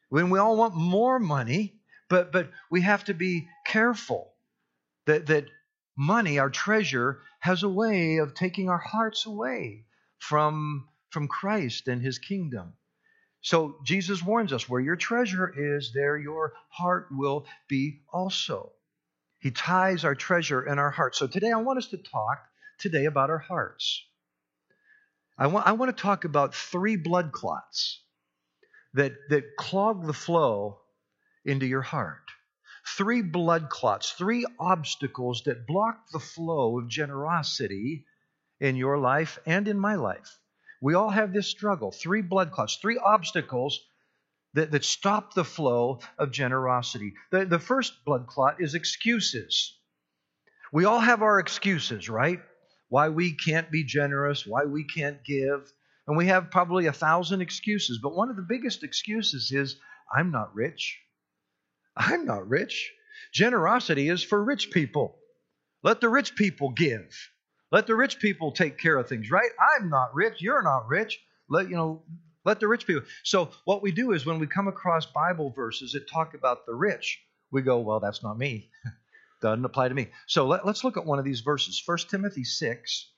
when 0.09 0.31
we 0.31 0.39
all 0.39 0.57
want 0.57 0.73
more 0.73 1.19
money, 1.19 1.75
but, 2.09 2.31
but 2.31 2.49
we 2.71 2.81
have 2.81 3.03
to 3.03 3.13
be 3.13 3.47
careful 3.67 4.33
that, 5.05 5.27
that 5.27 5.45
money, 5.95 6.39
our 6.39 6.49
treasure, 6.49 7.19
has 7.39 7.61
a 7.61 7.69
way 7.69 8.17
of 8.17 8.33
taking 8.33 8.67
our 8.67 8.79
hearts 8.79 9.27
away 9.27 9.85
from, 10.17 10.87
from 11.11 11.27
Christ 11.27 11.87
and 11.87 12.01
his 12.01 12.17
kingdom. 12.17 12.73
So 13.41 13.75
Jesus 13.85 14.23
warns 14.23 14.51
us 14.51 14.67
where 14.67 14.81
your 14.81 14.95
treasure 14.95 15.53
is, 15.55 15.91
there 15.93 16.17
your 16.17 16.53
heart 16.69 17.09
will 17.11 17.45
be 17.67 18.01
also. 18.11 18.71
He 19.41 19.49
ties 19.49 20.05
our 20.05 20.13
treasure 20.13 20.61
in 20.61 20.77
our 20.77 20.91
hearts. 20.91 21.17
So 21.17 21.25
today 21.25 21.51
I 21.51 21.57
want 21.57 21.79
us 21.79 21.87
to 21.87 21.97
talk 21.97 22.39
today 22.77 23.05
about 23.05 23.31
our 23.31 23.39
hearts. 23.39 24.05
I 25.37 25.47
want, 25.47 25.65
I 25.65 25.71
want 25.71 25.95
to 25.95 26.01
talk 26.01 26.25
about 26.25 26.53
three 26.53 26.95
blood 26.95 27.31
clots 27.31 28.03
that, 28.93 29.13
that 29.29 29.57
clog 29.57 30.05
the 30.05 30.13
flow 30.13 30.79
into 31.43 31.65
your 31.65 31.81
heart. 31.81 32.21
Three 32.85 33.23
blood 33.23 33.69
clots, 33.69 34.11
three 34.11 34.45
obstacles 34.59 35.41
that 35.45 35.65
block 35.65 36.11
the 36.13 36.19
flow 36.19 36.79
of 36.79 36.87
generosity 36.87 38.05
in 38.59 38.75
your 38.75 38.99
life 38.99 39.39
and 39.47 39.67
in 39.67 39.79
my 39.79 39.95
life. 39.95 40.37
We 40.81 40.93
all 40.93 41.09
have 41.09 41.33
this 41.33 41.47
struggle. 41.47 41.91
Three 41.91 42.21
blood 42.21 42.51
clots, 42.51 42.75
three 42.75 42.99
obstacles 43.03 43.79
that, 44.53 44.71
that 44.71 44.83
stop 44.83 45.33
the 45.33 45.43
flow 45.43 45.99
of 46.17 46.31
generosity. 46.31 47.13
The, 47.31 47.45
the 47.45 47.59
first 47.59 48.03
blood 48.05 48.27
clot 48.27 48.57
is 48.59 48.75
excuses. 48.75 49.77
We 50.73 50.85
all 50.85 50.99
have 50.99 51.21
our 51.21 51.39
excuses, 51.39 52.09
right? 52.09 52.39
Why 52.89 53.09
we 53.09 53.33
can't 53.33 53.71
be 53.71 53.83
generous, 53.83 54.45
why 54.45 54.65
we 54.65 54.85
can't 54.85 55.23
give. 55.23 55.71
And 56.07 56.17
we 56.17 56.27
have 56.27 56.51
probably 56.51 56.87
a 56.87 56.93
thousand 56.93 57.41
excuses. 57.41 57.99
But 58.01 58.15
one 58.15 58.29
of 58.29 58.35
the 58.35 58.45
biggest 58.47 58.83
excuses 58.83 59.51
is 59.51 59.77
I'm 60.13 60.31
not 60.31 60.53
rich. 60.53 60.99
I'm 61.95 62.25
not 62.25 62.47
rich. 62.49 62.91
Generosity 63.33 64.09
is 64.09 64.23
for 64.23 64.43
rich 64.43 64.71
people. 64.71 65.17
Let 65.83 66.01
the 66.01 66.09
rich 66.09 66.35
people 66.35 66.71
give. 66.71 67.29
Let 67.71 67.87
the 67.87 67.95
rich 67.95 68.19
people 68.19 68.51
take 68.51 68.77
care 68.77 68.97
of 68.97 69.07
things, 69.07 69.31
right? 69.31 69.49
I'm 69.77 69.89
not 69.89 70.13
rich. 70.13 70.41
You're 70.41 70.61
not 70.61 70.87
rich. 70.87 71.19
Let 71.49 71.69
you 71.69 71.75
know 71.75 72.03
let 72.43 72.59
the 72.59 72.67
rich 72.67 72.87
people. 72.87 73.03
So 73.23 73.51
what 73.65 73.81
we 73.81 73.91
do 73.91 74.11
is 74.13 74.25
when 74.25 74.39
we 74.39 74.47
come 74.47 74.67
across 74.67 75.05
Bible 75.05 75.51
verses 75.51 75.91
that 75.93 76.09
talk 76.09 76.33
about 76.33 76.65
the 76.65 76.73
rich, 76.73 77.21
we 77.51 77.61
go, 77.61 77.79
well, 77.79 77.99
that's 77.99 78.23
not 78.23 78.37
me. 78.37 78.69
Doesn't 79.41 79.65
apply 79.65 79.89
to 79.89 79.95
me. 79.95 80.07
So 80.27 80.47
let, 80.47 80.65
us 80.65 80.83
look 80.83 80.97
at 80.97 81.05
one 81.05 81.19
of 81.19 81.25
these 81.25 81.41
verses. 81.41 81.81
1 81.85 81.97
Timothy 82.09 82.43
6. 82.43 83.11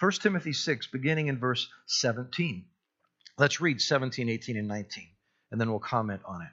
1 0.00 0.12
Timothy 0.12 0.52
6, 0.52 0.88
beginning 0.88 1.28
in 1.28 1.38
verse 1.38 1.68
17. 1.86 2.64
Let's 3.38 3.60
read 3.60 3.80
17, 3.80 4.28
18, 4.28 4.56
and 4.56 4.68
19, 4.68 5.08
and 5.50 5.60
then 5.60 5.70
we'll 5.70 5.80
comment 5.80 6.20
on 6.24 6.42
it. 6.42 6.48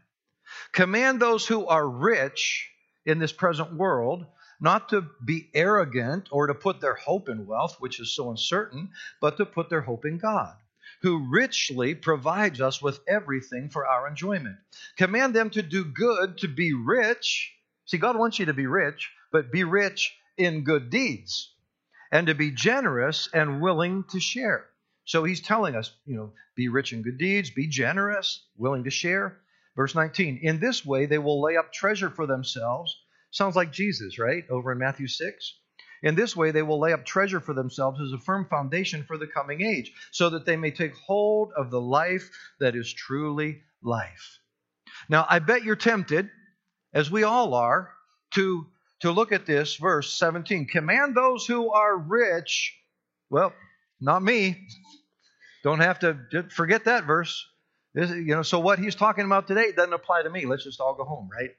Command 0.72 1.20
those 1.20 1.46
who 1.46 1.68
are 1.68 1.88
rich 1.88 2.70
in 3.06 3.20
this 3.20 3.32
present 3.32 3.74
world 3.74 4.26
not 4.60 4.90
to 4.90 5.06
be 5.26 5.50
arrogant 5.54 6.30
or 6.32 6.48
to 6.48 6.54
put 6.54 6.80
their 6.82 6.94
hope 6.94 7.30
in 7.30 7.48
wealth, 7.48 7.78
which 7.80 8.00
is 8.00 8.16
so 8.16 8.30
uncertain, 8.30 8.90
but 9.20 9.38
to 9.38 9.46
put 9.46 9.70
their 9.70 9.82
hope 9.82 10.06
in 10.06 10.20
God, 10.20 10.56
who 11.02 11.28
richly 11.30 11.96
provides 11.96 12.62
us 12.62 12.82
with 12.82 13.00
everything 13.08 13.70
for 13.70 13.88
our 13.88 14.08
enjoyment. 14.08 14.58
Command 14.98 15.34
them 15.34 15.50
to 15.52 15.62
do 15.62 15.84
good, 15.84 16.38
to 16.40 16.48
be 16.48 16.74
rich. 16.74 17.54
See, 17.86 17.98
God 17.98 18.18
wants 18.18 18.40
you 18.40 18.46
to 18.46 18.54
be 18.54 18.68
rich, 18.68 19.12
but 19.32 19.52
be 19.52 19.64
rich 19.64 20.16
in 20.38 20.64
good 20.64 20.90
deeds, 20.90 21.54
and 22.12 22.28
to 22.28 22.36
be 22.36 22.52
generous 22.52 23.30
and 23.34 23.62
willing 23.62 24.06
to 24.12 24.20
share. 24.20 24.68
So 25.06 25.24
he's 25.24 25.42
telling 25.42 25.76
us, 25.76 25.92
you 26.06 26.16
know, 26.16 26.34
be 26.56 26.68
rich 26.68 26.94
in 26.94 27.02
good 27.02 27.18
deeds, 27.18 27.50
be 27.50 27.68
generous, 27.68 28.46
willing 28.58 28.84
to 28.84 28.92
share. 28.92 29.40
Verse 29.76 29.96
19, 29.96 30.40
in 30.44 30.60
this 30.60 30.86
way 30.86 31.06
they 31.06 31.18
will 31.18 31.42
lay 31.42 31.58
up 31.58 31.74
treasure 31.74 32.10
for 32.10 32.28
themselves. 32.28 32.96
Sounds 33.32 33.56
like 33.56 33.72
Jesus, 33.72 34.20
right? 34.20 34.44
Over 34.50 34.72
in 34.72 34.78
Matthew 34.78 35.08
6. 35.08 35.58
In 36.04 36.16
this 36.16 36.36
way 36.36 36.52
they 36.52 36.64
will 36.64 36.80
lay 36.80 36.94
up 36.94 37.06
treasure 37.06 37.40
for 37.40 37.54
themselves 37.54 38.00
as 38.02 38.12
a 38.12 38.18
firm 38.18 38.48
foundation 38.50 39.04
for 39.04 39.18
the 39.18 39.28
coming 39.28 39.62
age, 39.62 39.94
so 40.12 40.30
that 40.32 40.46
they 40.46 40.58
may 40.58 40.72
take 40.72 40.96
hold 40.96 41.52
of 41.56 41.70
the 41.70 41.82
life 41.82 42.30
that 42.60 42.76
is 42.76 42.92
truly 42.92 43.62
life. 43.84 44.40
Now, 45.10 45.26
I 45.30 45.40
bet 45.40 45.64
you're 45.64 45.76
tempted, 45.76 46.30
as 46.94 47.10
we 47.12 47.24
all 47.24 47.54
are, 47.54 47.92
to, 48.32 48.68
to 49.02 49.12
look 49.12 49.32
at 49.32 49.46
this 49.46 49.76
verse 49.76 50.12
17. 50.14 50.68
Command 50.68 51.16
those 51.16 51.46
who 51.46 51.72
are 51.72 51.98
rich. 51.98 52.76
Well, 53.30 53.54
not 54.00 54.24
me. 54.24 54.68
Don't 55.64 55.80
have 55.80 56.00
to 56.00 56.18
forget 56.50 56.86
that 56.86 57.06
verse. 57.06 57.46
This, 57.94 58.10
you 58.10 58.36
know, 58.36 58.42
so 58.42 58.60
what 58.60 58.80
he's 58.80 58.96
talking 58.96 59.26
about 59.26 59.48
today 59.48 59.72
doesn't 59.72 59.94
apply 59.94 60.24
to 60.24 60.30
me. 60.30 60.46
Let's 60.46 60.64
just 60.64 60.80
all 60.80 60.96
go 60.96 61.04
home, 61.04 61.30
right? 61.32 61.52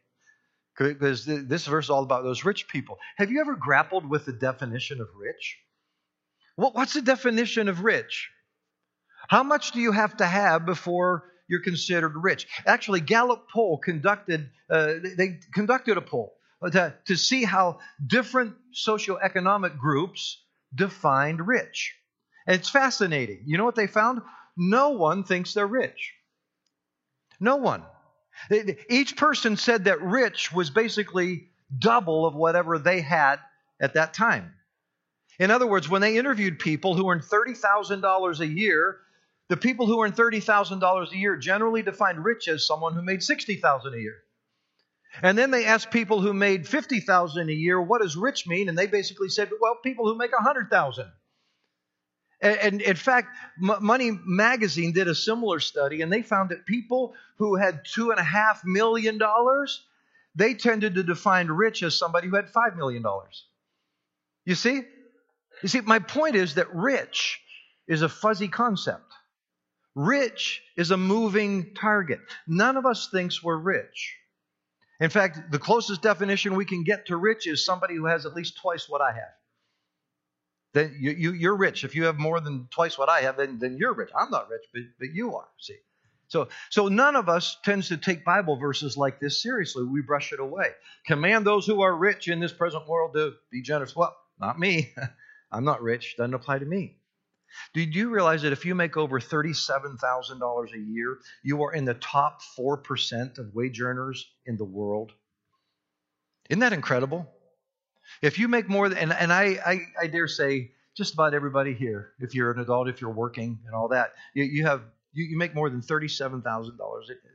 Because 0.78 1.26
this 1.26 1.66
verse 1.66 1.86
is 1.86 1.90
all 1.90 2.02
about 2.02 2.24
those 2.24 2.44
rich 2.44 2.66
people. 2.68 2.98
Have 3.18 3.30
you 3.30 3.40
ever 3.40 3.54
grappled 3.54 4.08
with 4.08 4.24
the 4.24 4.32
definition 4.32 5.00
of 5.00 5.08
rich? 5.18 5.58
What's 6.56 6.94
the 6.94 7.02
definition 7.02 7.68
of 7.68 7.84
rich? 7.84 8.30
How 9.28 9.42
much 9.42 9.72
do 9.72 9.80
you 9.80 9.92
have 9.92 10.16
to 10.18 10.26
have 10.26 10.66
before 10.66 11.24
you're 11.48 11.62
considered 11.62 12.14
rich? 12.16 12.46
Actually, 12.66 13.00
Gallup 13.00 13.48
poll 13.50 13.78
conducted 13.78 14.50
uh, 14.70 14.94
they 15.16 15.40
conducted 15.52 15.96
a 15.96 16.02
poll 16.02 16.34
to, 16.70 16.94
to 17.06 17.16
see 17.16 17.44
how 17.44 17.78
different 18.04 18.54
socioeconomic 18.74 19.78
groups 19.78 20.42
defined 20.74 21.46
rich. 21.46 21.94
And 22.46 22.56
it's 22.56 22.70
fascinating. 22.70 23.42
You 23.46 23.58
know 23.58 23.64
what 23.64 23.76
they 23.76 23.86
found? 23.86 24.22
No 24.56 24.90
one 24.90 25.24
thinks 25.24 25.54
they're 25.54 25.66
rich. 25.66 26.14
No 27.40 27.56
one. 27.56 27.82
Each 28.88 29.16
person 29.16 29.56
said 29.56 29.84
that 29.84 30.02
rich 30.02 30.52
was 30.52 30.70
basically 30.70 31.48
double 31.78 32.26
of 32.26 32.34
whatever 32.34 32.78
they 32.78 33.00
had 33.00 33.38
at 33.80 33.94
that 33.94 34.14
time. 34.14 34.54
In 35.38 35.50
other 35.50 35.66
words, 35.66 35.88
when 35.88 36.02
they 36.02 36.18
interviewed 36.18 36.58
people 36.58 36.94
who 36.94 37.08
earned 37.10 37.22
$30,000 37.22 38.40
a 38.40 38.46
year, 38.46 38.98
the 39.48 39.56
people 39.56 39.86
who 39.86 40.02
earned 40.02 40.14
$30,000 40.14 41.10
a 41.10 41.16
year 41.16 41.36
generally 41.36 41.82
defined 41.82 42.24
rich 42.24 42.48
as 42.48 42.66
someone 42.66 42.94
who 42.94 43.02
made 43.02 43.20
$60,000 43.20 43.94
a 43.94 44.00
year. 44.00 44.16
And 45.22 45.36
then 45.36 45.50
they 45.50 45.66
asked 45.66 45.90
people 45.90 46.20
who 46.20 46.32
made 46.32 46.66
50,000 46.66 47.48
a 47.48 47.52
year, 47.52 47.80
what 47.80 48.00
does 48.00 48.16
rich 48.16 48.46
mean? 48.46 48.68
And 48.68 48.78
they 48.78 48.86
basically 48.86 49.28
said, 49.28 49.50
well, 49.60 49.76
people 49.82 50.06
who 50.06 50.16
make 50.16 50.32
100,000. 50.32 51.10
And 52.42 52.82
in 52.82 52.96
fact, 52.96 53.28
Money 53.56 54.10
Magazine 54.24 54.92
did 54.92 55.06
a 55.06 55.14
similar 55.14 55.60
study, 55.60 56.02
and 56.02 56.12
they 56.12 56.22
found 56.22 56.50
that 56.50 56.66
people 56.66 57.14
who 57.38 57.54
had 57.54 57.84
two 57.84 58.10
and 58.10 58.18
a 58.18 58.24
half 58.24 58.64
million 58.64 59.16
dollars, 59.16 59.84
they 60.34 60.54
tended 60.54 60.96
to 60.96 61.04
define 61.04 61.46
rich 61.46 61.84
as 61.84 61.96
somebody 61.96 62.26
who 62.26 62.34
had 62.34 62.50
five 62.50 62.76
million 62.76 63.00
dollars. 63.00 63.46
You 64.44 64.56
see? 64.56 64.82
You 65.62 65.68
see, 65.68 65.82
my 65.82 66.00
point 66.00 66.34
is 66.34 66.54
that 66.54 66.74
rich 66.74 67.40
is 67.86 68.02
a 68.02 68.08
fuzzy 68.08 68.48
concept. 68.48 69.12
Rich 69.94 70.62
is 70.76 70.90
a 70.90 70.96
moving 70.96 71.74
target. 71.74 72.18
None 72.48 72.76
of 72.76 72.86
us 72.86 73.08
thinks 73.12 73.40
we're 73.40 73.56
rich. 73.56 74.16
In 74.98 75.10
fact, 75.10 75.52
the 75.52 75.60
closest 75.60 76.02
definition 76.02 76.56
we 76.56 76.64
can 76.64 76.82
get 76.82 77.06
to 77.06 77.16
rich 77.16 77.46
is 77.46 77.64
somebody 77.64 77.94
who 77.94 78.06
has 78.06 78.26
at 78.26 78.34
least 78.34 78.56
twice 78.60 78.88
what 78.88 79.00
I 79.00 79.12
have 79.12 79.32
then 80.72 80.96
you, 80.98 81.10
you, 81.10 81.32
you're 81.32 81.56
rich. 81.56 81.84
If 81.84 81.94
you 81.94 82.04
have 82.04 82.18
more 82.18 82.40
than 82.40 82.68
twice 82.70 82.96
what 82.96 83.08
I 83.08 83.20
have, 83.22 83.36
then, 83.36 83.58
then 83.58 83.76
you're 83.78 83.94
rich. 83.94 84.10
I'm 84.18 84.30
not 84.30 84.48
rich, 84.48 84.64
but, 84.72 84.82
but 84.98 85.08
you 85.12 85.36
are, 85.36 85.48
see. 85.58 85.76
So, 86.28 86.48
so 86.70 86.88
none 86.88 87.14
of 87.14 87.28
us 87.28 87.58
tends 87.62 87.88
to 87.88 87.98
take 87.98 88.24
Bible 88.24 88.56
verses 88.56 88.96
like 88.96 89.20
this 89.20 89.42
seriously. 89.42 89.84
We 89.84 90.00
brush 90.00 90.32
it 90.32 90.40
away. 90.40 90.68
Command 91.06 91.46
those 91.46 91.66
who 91.66 91.82
are 91.82 91.94
rich 91.94 92.28
in 92.28 92.40
this 92.40 92.54
present 92.54 92.88
world 92.88 93.12
to 93.14 93.34
be 93.50 93.60
generous. 93.60 93.94
Well, 93.94 94.16
not 94.40 94.58
me. 94.58 94.94
I'm 95.52 95.64
not 95.64 95.82
rich. 95.82 96.14
Doesn't 96.16 96.32
apply 96.32 96.60
to 96.60 96.64
me. 96.64 96.96
Did 97.74 97.94
you 97.94 98.08
realize 98.08 98.40
that 98.42 98.52
if 98.52 98.64
you 98.64 98.74
make 98.74 98.96
over 98.96 99.20
$37,000 99.20 100.74
a 100.74 100.78
year, 100.78 101.18
you 101.42 101.62
are 101.64 101.74
in 101.74 101.84
the 101.84 101.94
top 101.94 102.40
4% 102.58 103.38
of 103.38 103.54
wage 103.54 103.82
earners 103.82 104.26
in 104.46 104.56
the 104.56 104.64
world? 104.64 105.12
Isn't 106.48 106.60
that 106.60 106.72
incredible? 106.72 107.30
If 108.20 108.38
you 108.38 108.48
make 108.48 108.68
more, 108.68 108.86
and, 108.86 109.12
and 109.12 109.32
I, 109.32 109.58
I, 109.64 109.80
I 110.02 110.06
dare 110.08 110.28
say, 110.28 110.72
just 110.96 111.14
about 111.14 111.32
everybody 111.34 111.72
here, 111.72 112.12
if 112.18 112.34
you're 112.34 112.50
an 112.50 112.60
adult, 112.60 112.88
if 112.88 113.00
you're 113.00 113.10
working 113.12 113.60
and 113.66 113.74
all 113.74 113.88
that, 113.88 114.12
you, 114.34 114.44
you 114.44 114.66
have 114.66 114.82
you, 115.12 115.24
you 115.24 115.38
make 115.38 115.54
more 115.54 115.70
than 115.70 115.80
$37,000 115.80 116.42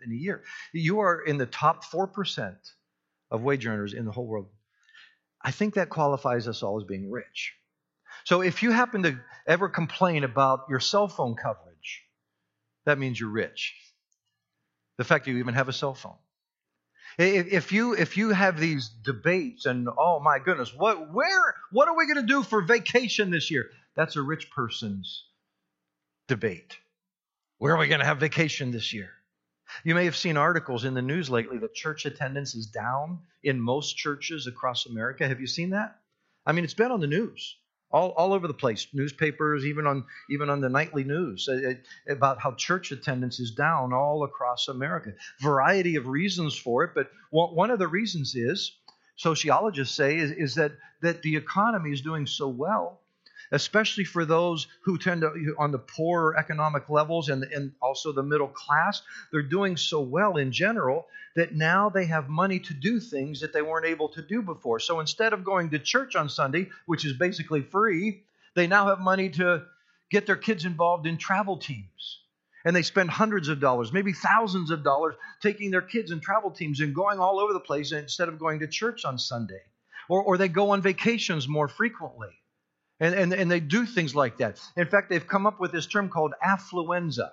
in 0.06 0.12
a 0.12 0.16
year. 0.16 0.44
You 0.74 1.00
are 1.00 1.22
in 1.22 1.38
the 1.38 1.46
top 1.46 1.86
4% 1.86 2.56
of 3.32 3.42
wage 3.44 3.66
earners 3.66 3.94
in 3.94 4.06
the 4.06 4.12
whole 4.12 4.26
world. 4.26 4.48
I 5.42 5.52
think 5.52 5.76
that 5.76 5.90
qualifies 5.90 6.48
us 6.48 6.64
all 6.64 6.78
as 6.78 6.86
being 6.86 7.12
rich. 7.12 7.54
So 8.24 8.42
if 8.42 8.64
you 8.64 8.72
happen 8.72 9.04
to 9.04 9.20
ever 9.46 9.70
complain 9.70 10.24
about 10.24 10.66
your 10.70 10.80
cell 10.80 11.08
phone 11.08 11.36
coverage, 11.36 12.04
that 12.86 12.98
means 12.98 13.20
you're 13.20 13.30
rich. 13.30 13.76
The 14.98 15.04
fact 15.04 15.26
that 15.26 15.32
you 15.32 15.38
even 15.38 15.54
have 15.54 15.70
a 15.70 15.74
cell 15.74 15.94
phone. 15.94 16.18
If 17.18 17.72
you 17.72 17.94
if 17.94 18.16
you 18.16 18.30
have 18.30 18.60
these 18.60 18.90
debates 18.90 19.66
and 19.66 19.88
oh 19.98 20.20
my 20.20 20.38
goodness, 20.38 20.74
what 20.74 21.12
where 21.12 21.56
what 21.72 21.88
are 21.88 21.98
we 21.98 22.06
going 22.06 22.26
to 22.26 22.34
do 22.34 22.44
for 22.44 22.62
vacation 22.62 23.32
this 23.32 23.50
year? 23.50 23.72
That's 23.96 24.16
a 24.16 24.22
rich 24.22 24.52
person's 24.52 25.26
debate. 26.28 26.78
Where 27.58 27.74
are 27.74 27.80
we 27.80 27.88
going 27.88 28.02
to 28.02 28.06
have 28.06 28.20
vacation 28.20 28.72
this 28.72 28.94
year? 28.94 29.10
You 29.84 29.96
may 29.96 30.06
have 30.06 30.16
seen 30.16 30.38
articles 30.38 30.86
in 30.86 30.94
the 30.94 31.02
news 31.02 31.30
lately 31.30 31.58
that 31.58 31.74
church 31.74 32.06
attendance 32.06 32.54
is 32.54 32.68
down 32.68 33.20
in 33.44 33.60
most 33.60 33.98
churches 33.98 34.46
across 34.46 34.86
America. 34.86 35.28
Have 35.28 35.42
you 35.42 35.48
seen 35.48 35.72
that? 35.72 36.00
I 36.46 36.52
mean, 36.52 36.64
it's 36.64 36.76
been 36.76 36.92
on 36.92 37.02
the 37.02 37.08
news 37.08 37.58
all, 37.92 38.10
all 38.12 38.34
over 38.34 38.48
the 38.48 38.54
place. 38.54 38.88
Newspapers 38.94 39.66
even 39.66 39.88
on 39.88 40.06
even 40.30 40.50
on 40.50 40.62
the 40.62 40.70
nightly 40.70 41.04
news 41.04 41.48
uh, 41.50 41.72
uh, 41.72 42.14
about 42.14 42.40
how 42.40 42.52
church 42.54 42.92
attendance 42.92 43.40
is 43.40 43.52
down 43.52 43.94
all 43.94 44.24
across 44.24 44.68
america. 44.68 45.14
Variety 45.42 45.96
of 45.96 46.08
reasons 46.08 46.56
for 46.56 46.84
it 46.84 46.92
but 46.94 47.10
one 47.32 47.72
of 47.72 47.80
the 47.80 47.88
reasons 47.88 48.36
is 48.36 48.72
sociologists 49.16 49.96
say 49.96 50.18
is, 50.18 50.32
is 50.32 50.56
that 50.56 50.74
that 51.02 51.22
the 51.22 51.36
economy 51.36 51.92
is 51.92 52.02
doing 52.02 52.26
so 52.26 52.48
well 52.48 53.02
especially 53.52 54.04
for 54.04 54.26
those 54.26 54.68
who 54.84 54.98
tend 54.98 55.22
to 55.22 55.56
on 55.58 55.72
the 55.72 55.80
poorer 55.80 56.38
economic 56.38 56.90
levels 56.90 57.30
and, 57.30 57.44
and 57.44 57.72
also 57.82 58.12
the 58.12 58.24
middle 58.24 58.48
class. 58.48 59.02
They're 59.32 59.42
doing 59.42 59.78
so 59.78 60.02
well 60.02 60.38
in 60.38 60.52
general 60.52 61.08
that 61.36 61.54
now 61.54 61.90
they 61.90 62.06
have 62.06 62.30
money 62.30 62.60
to 62.60 62.74
do 62.74 63.00
things 63.00 63.42
that 63.42 63.54
they 63.54 63.62
weren't 63.62 63.86
able 63.86 64.10
to 64.10 64.22
do 64.22 64.42
before. 64.42 64.80
So 64.80 65.00
instead 65.00 65.34
of 65.34 65.44
going 65.44 65.70
to 65.70 65.80
church 65.80 66.16
on 66.16 66.30
Sunday, 66.30 66.70
which 66.86 67.06
is 67.06 67.14
basically 67.14 67.62
free, 67.62 68.24
they 68.56 68.68
now 68.68 68.88
have 68.88 69.00
money 69.00 69.30
to 69.30 69.64
get 70.10 70.26
their 70.26 70.36
kids 70.36 70.66
involved 70.66 71.06
in 71.06 71.18
travel 71.18 71.58
teams. 71.58 72.22
And 72.66 72.76
they 72.76 72.82
spend 72.82 73.10
hundreds 73.10 73.48
of 73.50 73.60
dollars, 73.60 73.94
maybe 73.94 74.14
thousands 74.14 74.72
of 74.72 74.84
dollars, 74.84 75.16
taking 75.42 75.72
their 75.72 75.82
kids 75.82 76.12
in 76.12 76.20
travel 76.20 76.52
teams 76.52 76.82
and 76.82 76.94
going 76.94 77.20
all 77.20 77.40
over 77.40 77.54
the 77.54 77.60
place 77.60 77.92
instead 77.92 78.28
of 78.28 78.40
going 78.40 78.60
to 78.60 78.68
church 78.68 79.06
on 79.06 79.20
Sunday. 79.20 79.62
Or, 80.10 80.24
or 80.24 80.38
they 80.38 80.48
go 80.48 80.72
on 80.72 80.82
vacations 80.82 81.48
more 81.48 81.68
frequently. 81.68 82.30
And, 83.00 83.14
and, 83.14 83.34
and 83.34 83.52
they 83.52 83.60
do 83.60 83.86
things 83.86 84.16
like 84.16 84.38
that. 84.38 84.60
In 84.76 84.88
fact, 84.88 85.10
they've 85.10 85.26
come 85.26 85.46
up 85.46 85.60
with 85.60 85.72
this 85.72 85.86
term 85.86 86.10
called 86.10 86.34
affluenza. 86.44 87.30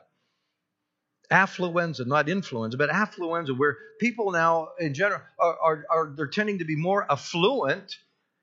Affluenza, 1.30 2.06
not 2.06 2.28
influenza, 2.28 2.76
but 2.76 2.90
affluenza, 2.90 3.56
where 3.56 3.78
people 3.98 4.30
now 4.30 4.68
in 4.78 4.92
general 4.92 5.22
are, 5.38 5.58
are, 5.62 5.84
are 5.90 6.12
they're 6.14 6.26
tending 6.26 6.58
to 6.58 6.66
be 6.66 6.76
more 6.76 7.10
affluent. 7.10 7.96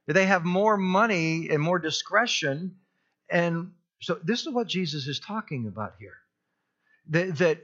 They 0.07 0.25
have 0.25 0.43
more 0.43 0.77
money 0.77 1.49
and 1.49 1.61
more 1.61 1.77
discretion. 1.77 2.77
And 3.29 3.73
so 4.01 4.17
this 4.23 4.41
is 4.41 4.49
what 4.49 4.67
Jesus 4.67 5.07
is 5.07 5.19
talking 5.19 5.67
about 5.67 5.93
here. 5.99 6.17
That, 7.09 7.37
that 7.37 7.59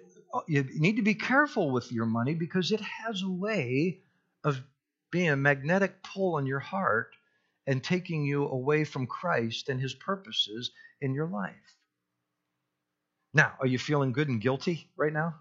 you 0.47 0.63
need 0.75 0.97
to 0.97 1.01
be 1.01 1.15
careful 1.15 1.71
with 1.71 1.91
your 1.91 2.05
money 2.05 2.35
because 2.35 2.71
it 2.71 2.81
has 2.81 3.23
a 3.23 3.29
way 3.29 4.01
of 4.43 4.61
being 5.09 5.29
a 5.29 5.35
magnetic 5.35 6.03
pull 6.03 6.35
on 6.35 6.45
your 6.45 6.59
heart 6.59 7.16
and 7.67 7.83
taking 7.83 8.23
you 8.25 8.47
away 8.47 8.85
from 8.85 9.05
Christ 9.05 9.69
and 9.69 9.79
his 9.79 9.93
purposes 9.93 10.71
in 11.01 11.13
your 11.13 11.27
life. 11.27 11.75
Now, 13.33 13.53
are 13.59 13.67
you 13.67 13.77
feeling 13.77 14.13
good 14.13 14.29
and 14.29 14.41
guilty 14.41 14.89
right 14.95 15.13
now? 15.13 15.35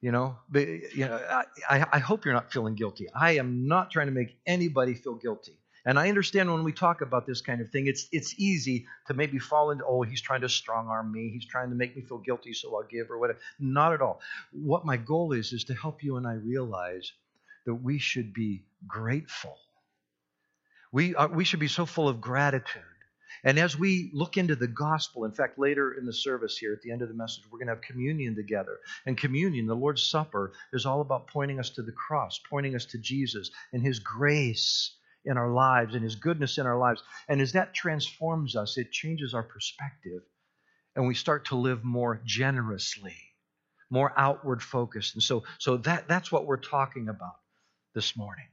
You 0.00 0.12
know, 0.12 0.36
but, 0.48 0.66
you 0.94 1.06
know, 1.06 1.20
I, 1.68 1.84
I 1.92 1.98
hope 1.98 2.24
you're 2.24 2.34
not 2.34 2.52
feeling 2.52 2.74
guilty. 2.74 3.08
I 3.14 3.32
am 3.32 3.66
not 3.66 3.90
trying 3.90 4.06
to 4.06 4.12
make 4.12 4.36
anybody 4.46 4.94
feel 4.94 5.14
guilty. 5.14 5.58
And 5.84 5.98
I 5.98 6.08
understand 6.08 6.52
when 6.52 6.62
we 6.62 6.72
talk 6.72 7.00
about 7.00 7.26
this 7.26 7.40
kind 7.40 7.60
of 7.60 7.70
thing, 7.70 7.86
it's 7.86 8.06
it's 8.12 8.34
easy 8.38 8.86
to 9.06 9.14
maybe 9.14 9.38
fall 9.38 9.70
into, 9.70 9.84
oh, 9.84 10.02
he's 10.02 10.20
trying 10.20 10.42
to 10.42 10.48
strong 10.48 10.88
arm 10.88 11.10
me, 11.10 11.30
he's 11.30 11.46
trying 11.46 11.70
to 11.70 11.74
make 11.74 11.96
me 11.96 12.02
feel 12.02 12.18
guilty, 12.18 12.52
so 12.52 12.74
I'll 12.76 12.86
give 12.86 13.10
or 13.10 13.18
whatever. 13.18 13.38
Not 13.58 13.94
at 13.94 14.02
all. 14.02 14.20
What 14.52 14.84
my 14.84 14.98
goal 14.98 15.32
is 15.32 15.52
is 15.52 15.64
to 15.64 15.74
help 15.74 16.02
you 16.04 16.16
and 16.16 16.26
I 16.26 16.34
realize 16.34 17.12
that 17.64 17.74
we 17.74 17.98
should 17.98 18.34
be 18.34 18.62
grateful. 18.86 19.56
We 20.92 21.14
are, 21.14 21.28
we 21.28 21.44
should 21.44 21.60
be 21.60 21.68
so 21.68 21.86
full 21.86 22.08
of 22.08 22.20
gratitude. 22.20 22.82
And 23.42 23.58
as 23.58 23.78
we 23.78 24.10
look 24.12 24.36
into 24.36 24.54
the 24.54 24.66
gospel, 24.66 25.24
in 25.24 25.32
fact, 25.32 25.58
later 25.58 25.94
in 25.94 26.04
the 26.04 26.12
service 26.12 26.58
here 26.58 26.74
at 26.74 26.82
the 26.82 26.90
end 26.90 27.00
of 27.00 27.08
the 27.08 27.14
message, 27.14 27.44
we're 27.50 27.58
going 27.58 27.68
to 27.68 27.74
have 27.74 27.82
communion 27.82 28.34
together. 28.36 28.80
And 29.06 29.16
communion, 29.16 29.66
the 29.66 29.74
Lord's 29.74 30.02
Supper, 30.02 30.52
is 30.72 30.84
all 30.84 31.00
about 31.00 31.28
pointing 31.28 31.58
us 31.58 31.70
to 31.70 31.82
the 31.82 31.92
cross, 31.92 32.38
pointing 32.50 32.74
us 32.74 32.84
to 32.86 32.98
Jesus 32.98 33.50
and 33.72 33.82
His 33.82 33.98
grace 33.98 34.94
in 35.24 35.38
our 35.38 35.50
lives 35.50 35.94
and 35.94 36.04
His 36.04 36.16
goodness 36.16 36.58
in 36.58 36.66
our 36.66 36.78
lives. 36.78 37.02
And 37.28 37.40
as 37.40 37.52
that 37.52 37.72
transforms 37.72 38.56
us, 38.56 38.76
it 38.76 38.92
changes 38.92 39.32
our 39.32 39.42
perspective 39.42 40.22
and 40.96 41.06
we 41.06 41.14
start 41.14 41.46
to 41.46 41.56
live 41.56 41.84
more 41.84 42.20
generously, 42.24 43.16
more 43.90 44.12
outward 44.16 44.62
focused. 44.62 45.14
And 45.14 45.22
so, 45.22 45.44
so 45.58 45.76
that, 45.78 46.08
that's 46.08 46.32
what 46.32 46.46
we're 46.46 46.56
talking 46.56 47.08
about 47.08 47.36
this 47.94 48.16
morning. 48.16 48.46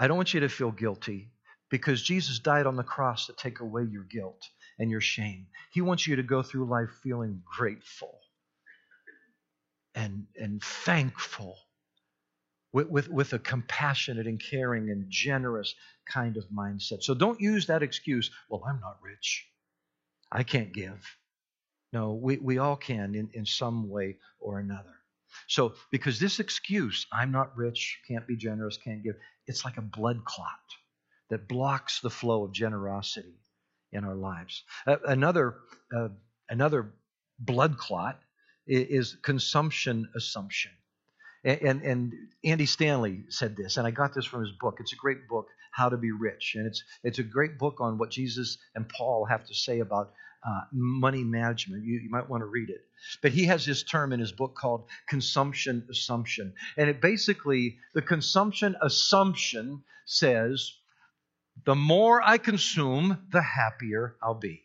I 0.00 0.08
don't 0.08 0.16
want 0.16 0.32
you 0.32 0.40
to 0.40 0.48
feel 0.48 0.70
guilty 0.70 1.30
because 1.70 2.02
Jesus 2.02 2.38
died 2.38 2.66
on 2.66 2.74
the 2.74 2.82
cross 2.82 3.26
to 3.26 3.34
take 3.34 3.60
away 3.60 3.84
your 3.84 4.04
guilt 4.04 4.48
and 4.78 4.90
your 4.90 5.02
shame. 5.02 5.46
He 5.72 5.82
wants 5.82 6.06
you 6.06 6.16
to 6.16 6.22
go 6.22 6.42
through 6.42 6.70
life 6.70 6.88
feeling 7.02 7.42
grateful 7.44 8.18
and, 9.94 10.24
and 10.36 10.62
thankful 10.62 11.54
with, 12.72 12.88
with, 12.88 13.08
with 13.10 13.34
a 13.34 13.38
compassionate 13.38 14.26
and 14.26 14.40
caring 14.42 14.88
and 14.88 15.04
generous 15.10 15.74
kind 16.06 16.38
of 16.38 16.44
mindset. 16.48 17.02
So 17.02 17.12
don't 17.12 17.38
use 17.38 17.66
that 17.66 17.82
excuse, 17.82 18.30
well, 18.48 18.64
I'm 18.66 18.80
not 18.80 18.96
rich. 19.02 19.46
I 20.32 20.44
can't 20.44 20.72
give. 20.72 21.04
No, 21.92 22.14
we, 22.14 22.38
we 22.38 22.56
all 22.56 22.76
can 22.76 23.14
in, 23.14 23.28
in 23.34 23.44
some 23.44 23.90
way 23.90 24.16
or 24.38 24.60
another. 24.60 24.94
So, 25.48 25.74
because 25.90 26.18
this 26.18 26.40
excuse, 26.40 27.06
I'm 27.12 27.32
not 27.32 27.56
rich, 27.56 27.98
can't 28.08 28.26
be 28.26 28.36
generous, 28.36 28.76
can't 28.76 29.02
give, 29.02 29.16
it's 29.46 29.64
like 29.64 29.76
a 29.76 29.82
blood 29.82 30.24
clot 30.24 30.48
that 31.30 31.48
blocks 31.48 32.00
the 32.00 32.10
flow 32.10 32.44
of 32.44 32.52
generosity 32.52 33.38
in 33.92 34.04
our 34.04 34.14
lives. 34.14 34.64
Uh, 34.86 34.96
another, 35.06 35.56
uh, 35.96 36.08
another 36.48 36.92
blood 37.38 37.78
clot 37.78 38.20
is, 38.66 39.16
consumption 39.22 40.08
assumption. 40.14 40.72
And, 41.44 41.60
and, 41.62 41.82
and, 41.82 42.12
Andy 42.44 42.66
Stanley 42.66 43.24
said 43.28 43.56
this, 43.56 43.76
and 43.76 43.86
I 43.86 43.90
got 43.90 44.14
this 44.14 44.24
from 44.24 44.40
his 44.42 44.52
book. 44.60 44.76
It's 44.80 44.92
a 44.92 44.96
great 44.96 45.28
book, 45.28 45.46
How 45.72 45.88
to 45.88 45.96
Be 45.96 46.12
Rich. 46.12 46.52
And 46.56 46.66
it's, 46.66 46.82
it's 47.02 47.18
a 47.18 47.22
great 47.22 47.58
book 47.58 47.80
on 47.80 47.98
what 47.98 48.10
Jesus 48.10 48.58
and 48.74 48.88
Paul 48.88 49.24
have 49.24 49.44
to 49.46 49.54
say 49.54 49.80
about 49.80 50.12
uh, 50.46 50.62
money 50.72 51.24
management. 51.24 51.84
You, 51.84 52.00
you 52.00 52.10
might 52.10 52.28
want 52.28 52.42
to 52.42 52.46
read 52.46 52.70
it. 52.70 52.80
But 53.22 53.32
he 53.32 53.44
has 53.46 53.64
this 53.64 53.82
term 53.82 54.12
in 54.12 54.20
his 54.20 54.32
book 54.32 54.54
called 54.54 54.86
consumption 55.08 55.86
assumption. 55.90 56.54
And 56.76 56.88
it 56.88 57.00
basically, 57.00 57.78
the 57.94 58.02
consumption 58.02 58.76
assumption 58.82 59.82
says, 60.06 60.72
the 61.64 61.74
more 61.74 62.22
I 62.22 62.38
consume, 62.38 63.26
the 63.32 63.42
happier 63.42 64.16
I'll 64.22 64.34
be. 64.34 64.62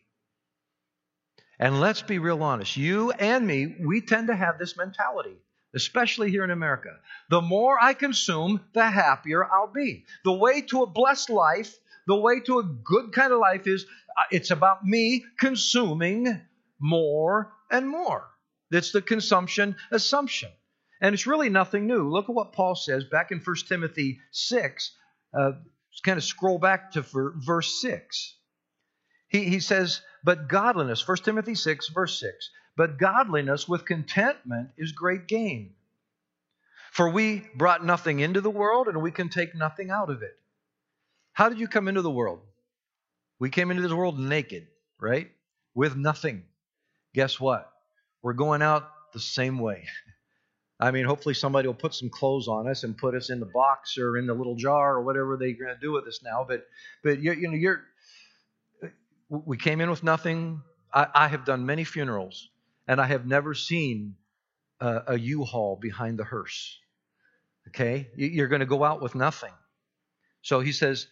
And 1.58 1.80
let's 1.80 2.02
be 2.02 2.18
real 2.18 2.42
honest. 2.42 2.76
You 2.76 3.12
and 3.12 3.46
me, 3.46 3.76
we 3.80 4.00
tend 4.00 4.28
to 4.28 4.36
have 4.36 4.58
this 4.58 4.76
mentality 4.76 5.36
especially 5.76 6.30
here 6.30 6.42
in 6.42 6.50
America. 6.50 6.88
The 7.28 7.42
more 7.42 7.76
I 7.80 7.92
consume, 7.92 8.60
the 8.72 8.88
happier 8.88 9.44
I'll 9.44 9.72
be. 9.72 10.06
The 10.24 10.32
way 10.32 10.62
to 10.62 10.82
a 10.82 10.86
blessed 10.86 11.30
life, 11.30 11.76
the 12.06 12.16
way 12.16 12.40
to 12.40 12.58
a 12.58 12.62
good 12.62 13.12
kind 13.12 13.32
of 13.32 13.38
life 13.38 13.66
is 13.66 13.84
it's 14.30 14.50
about 14.50 14.84
me 14.84 15.24
consuming 15.38 16.40
more 16.80 17.52
and 17.70 17.88
more. 17.88 18.28
It's 18.70 18.92
the 18.92 19.02
consumption 19.02 19.76
assumption. 19.90 20.50
And 21.00 21.14
it's 21.14 21.26
really 21.26 21.50
nothing 21.50 21.86
new. 21.86 22.08
Look 22.08 22.28
at 22.28 22.34
what 22.34 22.52
Paul 22.52 22.74
says 22.74 23.04
back 23.04 23.30
in 23.30 23.38
1 23.38 23.56
Timothy 23.68 24.18
6. 24.32 24.92
Uh, 25.38 25.52
kind 26.04 26.18
of 26.18 26.24
scroll 26.24 26.58
back 26.58 26.92
to 26.92 27.02
verse 27.02 27.80
6. 27.80 28.36
He, 29.28 29.44
he 29.44 29.60
says, 29.60 30.00
But 30.24 30.48
godliness, 30.48 31.06
1 31.06 31.18
Timothy 31.18 31.54
6, 31.54 31.88
verse 31.88 32.18
6. 32.20 32.50
But 32.76 32.98
godliness 32.98 33.68
with 33.68 33.84
contentment 33.84 34.70
is 34.76 34.92
great 34.92 35.26
gain. 35.26 35.74
For 36.92 37.10
we 37.10 37.46
brought 37.54 37.84
nothing 37.84 38.20
into 38.20 38.40
the 38.40 38.50
world, 38.50 38.88
and 38.88 39.02
we 39.02 39.10
can 39.10 39.28
take 39.28 39.54
nothing 39.54 39.90
out 39.90 40.10
of 40.10 40.22
it. 40.22 40.34
How 41.32 41.48
did 41.48 41.58
you 41.58 41.68
come 41.68 41.88
into 41.88 42.02
the 42.02 42.10
world? 42.10 42.40
We 43.38 43.50
came 43.50 43.70
into 43.70 43.82
this 43.82 43.92
world 43.92 44.18
naked, 44.18 44.66
right? 45.00 45.30
With 45.74 45.96
nothing. 45.96 46.44
Guess 47.14 47.38
what? 47.38 47.70
We're 48.22 48.32
going 48.32 48.62
out 48.62 48.90
the 49.12 49.20
same 49.20 49.58
way. 49.58 49.84
I 50.80 50.90
mean, 50.90 51.06
hopefully 51.06 51.34
somebody 51.34 51.68
will 51.68 51.74
put 51.74 51.94
some 51.94 52.10
clothes 52.10 52.48
on 52.48 52.68
us 52.68 52.84
and 52.84 52.96
put 52.96 53.14
us 53.14 53.30
in 53.30 53.40
the 53.40 53.46
box 53.46 53.96
or 53.96 54.18
in 54.18 54.26
the 54.26 54.34
little 54.34 54.56
jar 54.56 54.96
or 54.96 55.02
whatever 55.02 55.36
they're 55.36 55.52
going 55.52 55.74
to 55.74 55.80
do 55.80 55.92
with 55.92 56.06
us 56.06 56.20
now. 56.22 56.44
But, 56.46 56.66
but 57.02 57.18
you, 57.20 57.32
you 57.32 57.48
know, 57.48 57.56
you're. 57.56 57.82
We 59.28 59.56
came 59.56 59.80
in 59.80 59.90
with 59.90 60.04
nothing. 60.04 60.60
I, 60.92 61.06
I 61.14 61.28
have 61.28 61.44
done 61.44 61.66
many 61.66 61.84
funerals 61.84 62.48
and 62.86 63.00
I 63.00 63.06
have 63.06 63.26
never 63.26 63.54
seen 63.54 64.16
a 64.80 65.02
a 65.08 65.18
U-Haul 65.18 65.76
behind 65.80 66.18
the 66.18 66.24
hearse. 66.24 66.78
Okay? 67.68 68.08
You're 68.16 68.48
going 68.48 68.60
to 68.60 68.66
go 68.66 68.84
out 68.84 69.02
with 69.02 69.14
nothing. 69.14 69.52
So 70.42 70.60
he 70.60 70.72
says, 70.72 71.08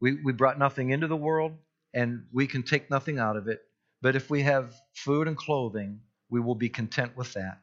we, 0.00 0.14
we 0.22 0.32
brought 0.32 0.58
nothing 0.58 0.90
into 0.90 1.08
the 1.08 1.16
world, 1.16 1.52
and 1.94 2.26
we 2.32 2.46
can 2.46 2.62
take 2.62 2.90
nothing 2.90 3.18
out 3.18 3.36
of 3.36 3.48
it. 3.48 3.60
But 4.00 4.16
if 4.16 4.30
we 4.30 4.42
have 4.42 4.74
food 4.94 5.26
and 5.26 5.36
clothing, 5.36 6.00
we 6.30 6.40
will 6.40 6.54
be 6.54 6.68
content 6.68 7.16
with 7.16 7.32
that. 7.34 7.60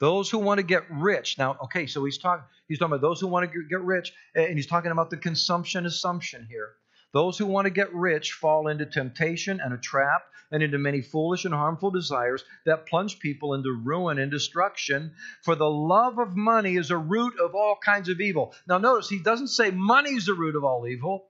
Those 0.00 0.30
who 0.30 0.38
want 0.38 0.58
to 0.58 0.64
get 0.64 0.90
rich. 0.90 1.36
Now, 1.36 1.56
okay, 1.64 1.86
so 1.86 2.04
he's 2.04 2.18
talking 2.18 2.44
he's 2.68 2.78
talking 2.78 2.92
about 2.92 3.02
those 3.02 3.20
who 3.20 3.26
want 3.26 3.50
to 3.50 3.62
get 3.68 3.80
rich, 3.80 4.12
and 4.34 4.54
he's 4.54 4.66
talking 4.66 4.90
about 4.90 5.10
the 5.10 5.16
consumption 5.16 5.84
assumption 5.86 6.46
here. 6.48 6.70
Those 7.12 7.38
who 7.38 7.46
want 7.46 7.66
to 7.66 7.70
get 7.70 7.94
rich 7.94 8.32
fall 8.32 8.66
into 8.68 8.86
temptation 8.86 9.60
and 9.60 9.72
a 9.72 9.78
trap 9.78 10.22
and 10.50 10.62
into 10.62 10.78
many 10.78 11.00
foolish 11.00 11.44
and 11.44 11.54
harmful 11.54 11.90
desires 11.90 12.44
that 12.66 12.86
plunge 12.86 13.18
people 13.18 13.54
into 13.54 13.72
ruin 13.72 14.18
and 14.18 14.30
destruction. 14.30 15.14
For 15.42 15.54
the 15.54 15.70
love 15.70 16.18
of 16.18 16.36
money 16.36 16.76
is 16.76 16.90
a 16.90 16.98
root 16.98 17.34
of 17.38 17.54
all 17.54 17.76
kinds 17.76 18.08
of 18.08 18.20
evil. 18.20 18.54
Now, 18.66 18.78
notice 18.78 19.08
he 19.08 19.20
doesn't 19.20 19.48
say 19.48 19.70
money 19.70 20.10
is 20.10 20.26
the 20.26 20.34
root 20.34 20.56
of 20.56 20.64
all 20.64 20.86
evil. 20.88 21.28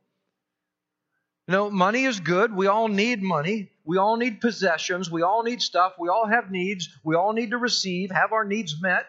No, 1.46 1.70
money 1.70 2.04
is 2.04 2.20
good. 2.20 2.54
We 2.54 2.68
all 2.68 2.88
need 2.88 3.22
money. 3.22 3.70
We 3.84 3.98
all 3.98 4.16
need 4.16 4.40
possessions. 4.40 5.10
We 5.10 5.22
all 5.22 5.42
need 5.42 5.60
stuff. 5.60 5.92
We 5.98 6.08
all 6.08 6.26
have 6.26 6.50
needs. 6.50 6.88
We 7.04 7.16
all 7.16 7.34
need 7.34 7.50
to 7.50 7.58
receive, 7.58 8.10
have 8.10 8.32
our 8.32 8.44
needs 8.44 8.80
met. 8.80 9.06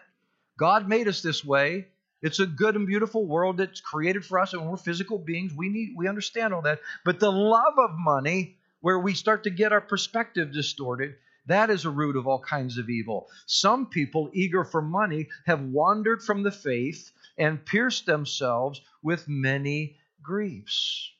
God 0.58 0.86
made 0.86 1.08
us 1.08 1.22
this 1.22 1.42
way. 1.42 1.86
It's 2.20 2.40
a 2.40 2.46
good 2.46 2.76
and 2.76 2.86
beautiful 2.86 3.24
world 3.24 3.56
that's 3.58 3.80
created 3.80 4.24
for 4.24 4.38
us, 4.38 4.52
and 4.52 4.68
we're 4.68 4.76
physical 4.76 5.18
beings. 5.18 5.52
We 5.54 5.68
need 5.68 5.94
we 5.96 6.08
understand 6.08 6.52
all 6.52 6.62
that. 6.62 6.80
But 7.04 7.20
the 7.20 7.32
love 7.32 7.78
of 7.78 7.90
money, 7.94 8.56
where 8.80 8.98
we 8.98 9.14
start 9.14 9.44
to 9.44 9.50
get 9.50 9.72
our 9.72 9.80
perspective 9.80 10.52
distorted, 10.52 11.14
that 11.46 11.70
is 11.70 11.84
a 11.84 11.90
root 11.90 12.16
of 12.16 12.26
all 12.26 12.40
kinds 12.40 12.76
of 12.76 12.90
evil. 12.90 13.28
Some 13.46 13.86
people, 13.86 14.30
eager 14.34 14.64
for 14.64 14.82
money, 14.82 15.28
have 15.46 15.62
wandered 15.62 16.22
from 16.22 16.42
the 16.42 16.50
faith 16.50 17.12
and 17.38 17.64
pierced 17.64 18.04
themselves 18.04 18.80
with 19.02 19.28
many 19.28 19.96
griefs. 20.22 21.12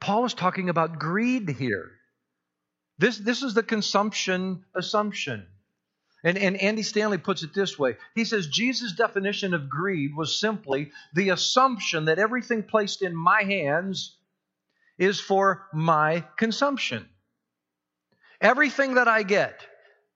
Paul 0.00 0.24
is 0.24 0.34
talking 0.34 0.68
about 0.68 0.98
greed 0.98 1.48
here. 1.48 1.92
This, 2.98 3.18
this 3.18 3.42
is 3.42 3.54
the 3.54 3.62
consumption 3.62 4.64
assumption. 4.74 5.46
And, 6.24 6.38
and 6.38 6.56
Andy 6.56 6.82
Stanley 6.82 7.18
puts 7.18 7.42
it 7.42 7.54
this 7.54 7.78
way 7.78 7.96
He 8.14 8.24
says 8.24 8.48
Jesus' 8.48 8.92
definition 8.92 9.54
of 9.54 9.68
greed 9.68 10.16
was 10.16 10.40
simply 10.40 10.90
the 11.14 11.30
assumption 11.30 12.06
that 12.06 12.18
everything 12.18 12.62
placed 12.62 13.02
in 13.02 13.14
my 13.14 13.42
hands 13.42 14.16
is 14.98 15.20
for 15.20 15.66
my 15.72 16.24
consumption. 16.36 17.08
Everything 18.40 18.94
that 18.94 19.08
I 19.08 19.22
get 19.22 19.66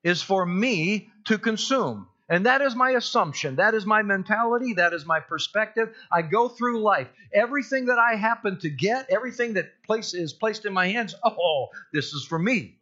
is 0.02 0.22
for 0.22 0.44
me 0.44 1.10
to 1.26 1.38
consume. 1.38 2.08
And 2.30 2.46
that 2.46 2.62
is 2.62 2.76
my 2.76 2.92
assumption. 2.92 3.56
That 3.56 3.74
is 3.74 3.84
my 3.84 4.02
mentality. 4.02 4.74
That 4.74 4.92
is 4.92 5.04
my 5.04 5.18
perspective. 5.18 5.92
I 6.12 6.22
go 6.22 6.48
through 6.48 6.80
life. 6.80 7.08
Everything 7.34 7.86
that 7.86 7.98
I 7.98 8.14
happen 8.14 8.60
to 8.60 8.70
get, 8.70 9.10
everything 9.10 9.54
that 9.54 9.82
place, 9.82 10.14
is 10.14 10.32
placed 10.32 10.64
in 10.64 10.72
my 10.72 10.86
hands, 10.86 11.16
oh, 11.24 11.70
this 11.92 12.12
is 12.12 12.24
for 12.24 12.38
me 12.38 12.78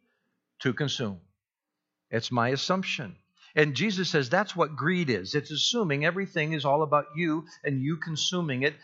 to 0.59 0.71
consume. 0.71 1.19
It's 2.11 2.31
my 2.31 2.49
assumption. 2.49 3.15
And 3.55 3.75
Jesus 3.75 4.09
says 4.09 4.29
that's 4.29 4.55
what 4.55 4.75
greed 4.75 5.09
is 5.09 5.33
it's 5.33 5.49
assuming 5.49 6.05
everything 6.05 6.53
is 6.53 6.63
all 6.63 6.83
about 6.83 7.05
you 7.15 7.45
and 7.63 7.81
you 7.81 7.97
consuming 7.97 8.61
it 8.61 8.75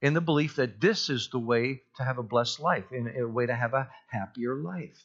in 0.00 0.14
the 0.14 0.20
belief 0.20 0.56
that 0.56 0.80
this 0.80 1.10
is 1.10 1.30
the 1.30 1.38
way 1.40 1.82
to 1.96 2.04
have 2.04 2.18
a 2.18 2.22
blessed 2.22 2.60
life, 2.60 2.92
in 2.92 3.12
a 3.18 3.26
way 3.26 3.46
to 3.46 3.54
have 3.54 3.74
a 3.74 3.88
happier 4.06 4.54
life. 4.54 5.04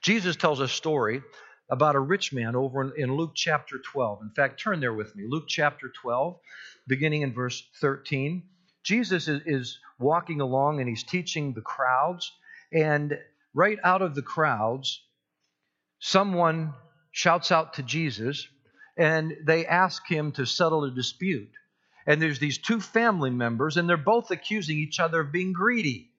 Jesus 0.00 0.34
tells 0.34 0.58
a 0.58 0.66
story 0.66 1.22
about 1.70 1.94
a 1.94 2.00
rich 2.00 2.32
man 2.32 2.56
over 2.56 2.94
in, 2.94 3.16
Luke 3.16 3.32
chapter 3.34 3.78
12. 3.78 4.22
In 4.22 4.30
fact, 4.30 4.60
turn 4.60 4.80
there 4.80 4.94
with 4.94 5.14
me. 5.14 5.24
Luke 5.26 5.44
chapter 5.48 5.90
12, 6.02 6.38
beginning 6.86 7.22
in 7.22 7.32
verse 7.32 7.62
13. 7.80 8.42
Jesus 8.82 9.28
is, 9.28 9.42
is 9.44 9.78
walking 9.98 10.40
along 10.40 10.80
and 10.80 10.88
he's 10.88 11.02
teaching 11.02 11.52
the 11.52 11.60
crowds. 11.60 12.32
And 12.72 13.18
right 13.54 13.78
out 13.84 14.02
of 14.02 14.14
the 14.14 14.22
crowds, 14.22 15.02
someone 15.98 16.72
shouts 17.10 17.52
out 17.52 17.74
to 17.74 17.82
Jesus 17.82 18.46
and 18.96 19.36
they 19.44 19.66
ask 19.66 20.02
him 20.08 20.32
to 20.32 20.44
settle 20.46 20.84
a 20.84 20.90
dispute. 20.90 21.50
And 22.06 22.22
there's 22.22 22.38
these 22.38 22.56
two 22.56 22.80
family 22.80 23.30
members, 23.30 23.76
and 23.76 23.86
they're 23.86 23.98
both 23.98 24.30
accusing 24.30 24.78
each 24.78 24.98
other 24.98 25.20
of 25.20 25.30
being 25.30 25.52
greedy. 25.52 26.10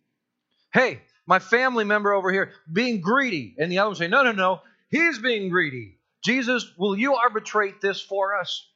Hey, 0.72 1.02
my 1.26 1.40
family 1.40 1.84
member 1.84 2.14
over 2.14 2.32
here 2.32 2.52
being 2.72 3.02
greedy. 3.02 3.56
And 3.58 3.72
the 3.72 3.80
other 3.80 3.90
one 3.90 3.96
say, 3.96 4.08
No, 4.08 4.24
no, 4.24 4.32
no, 4.32 4.62
he's 4.90 5.20
being 5.20 5.50
greedy. 5.50 6.00
Jesus, 6.24 6.72
will 6.78 6.98
you 6.98 7.16
arbitrate 7.16 7.82
this 7.82 8.02
for 8.02 8.38
us? 8.38 8.68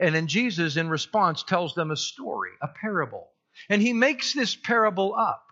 And 0.00 0.14
then 0.14 0.26
Jesus, 0.26 0.76
in 0.76 0.88
response, 0.88 1.42
tells 1.42 1.74
them 1.74 1.90
a 1.90 1.96
story, 1.96 2.50
a 2.60 2.68
parable. 2.68 3.28
And 3.68 3.80
he 3.80 3.92
makes 3.92 4.32
this 4.32 4.56
parable 4.56 5.14
up 5.14 5.44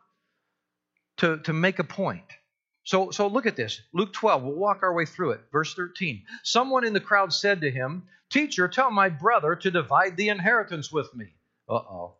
to, 1.18 1.38
to 1.38 1.52
make 1.52 1.78
a 1.78 1.84
point. 1.84 2.24
So, 2.84 3.12
so 3.12 3.28
look 3.28 3.46
at 3.46 3.54
this. 3.54 3.80
Luke 3.92 4.12
12, 4.12 4.42
we'll 4.42 4.56
walk 4.56 4.80
our 4.82 4.92
way 4.92 5.06
through 5.06 5.32
it. 5.32 5.42
Verse 5.52 5.74
13. 5.74 6.24
Someone 6.42 6.84
in 6.84 6.92
the 6.92 7.00
crowd 7.00 7.32
said 7.32 7.60
to 7.60 7.70
him, 7.70 8.04
Teacher, 8.30 8.66
tell 8.66 8.90
my 8.90 9.08
brother 9.08 9.54
to 9.54 9.70
divide 9.70 10.16
the 10.16 10.30
inheritance 10.30 10.90
with 10.90 11.14
me. 11.14 11.26
Uh 11.68 11.74
oh. 11.74 12.16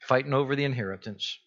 Fighting 0.00 0.34
over 0.34 0.54
the 0.54 0.64
inheritance. 0.64 1.38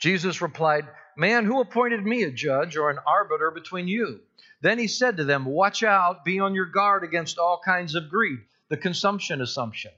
Jesus 0.00 0.42
replied, 0.42 0.88
Man, 1.16 1.44
who 1.44 1.60
appointed 1.60 2.04
me 2.04 2.24
a 2.24 2.32
judge 2.32 2.76
or 2.76 2.90
an 2.90 2.98
arbiter 3.06 3.50
between 3.50 3.86
you? 3.86 4.20
Then 4.62 4.78
he 4.78 4.88
said 4.88 5.16
to 5.16 5.24
them, 5.24 5.44
Watch 5.44 5.82
out, 5.82 6.24
be 6.24 6.40
on 6.40 6.54
your 6.54 6.66
guard 6.66 7.04
against 7.04 7.38
all 7.38 7.60
kinds 7.64 7.94
of 7.94 8.10
greed, 8.10 8.40
the 8.68 8.76
consumption 8.76 9.40
assumption. 9.40 9.92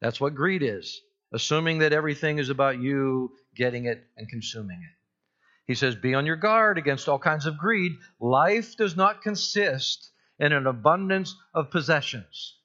That's 0.00 0.20
what 0.20 0.34
greed 0.34 0.62
is, 0.62 1.00
assuming 1.32 1.78
that 1.78 1.92
everything 1.92 2.38
is 2.38 2.48
about 2.48 2.80
you 2.80 3.32
getting 3.56 3.86
it 3.86 4.04
and 4.16 4.28
consuming 4.28 4.78
it. 4.78 4.96
He 5.66 5.74
says, 5.74 5.96
Be 5.96 6.14
on 6.14 6.26
your 6.26 6.36
guard 6.36 6.78
against 6.78 7.08
all 7.08 7.18
kinds 7.18 7.46
of 7.46 7.58
greed. 7.58 7.92
Life 8.20 8.76
does 8.76 8.96
not 8.96 9.22
consist 9.22 10.12
in 10.38 10.52
an 10.52 10.66
abundance 10.66 11.34
of 11.54 11.70
possessions. 11.70 12.56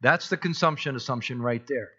That's 0.00 0.28
the 0.28 0.36
consumption 0.36 0.96
assumption 0.96 1.42
right 1.42 1.66
there. 1.66 1.90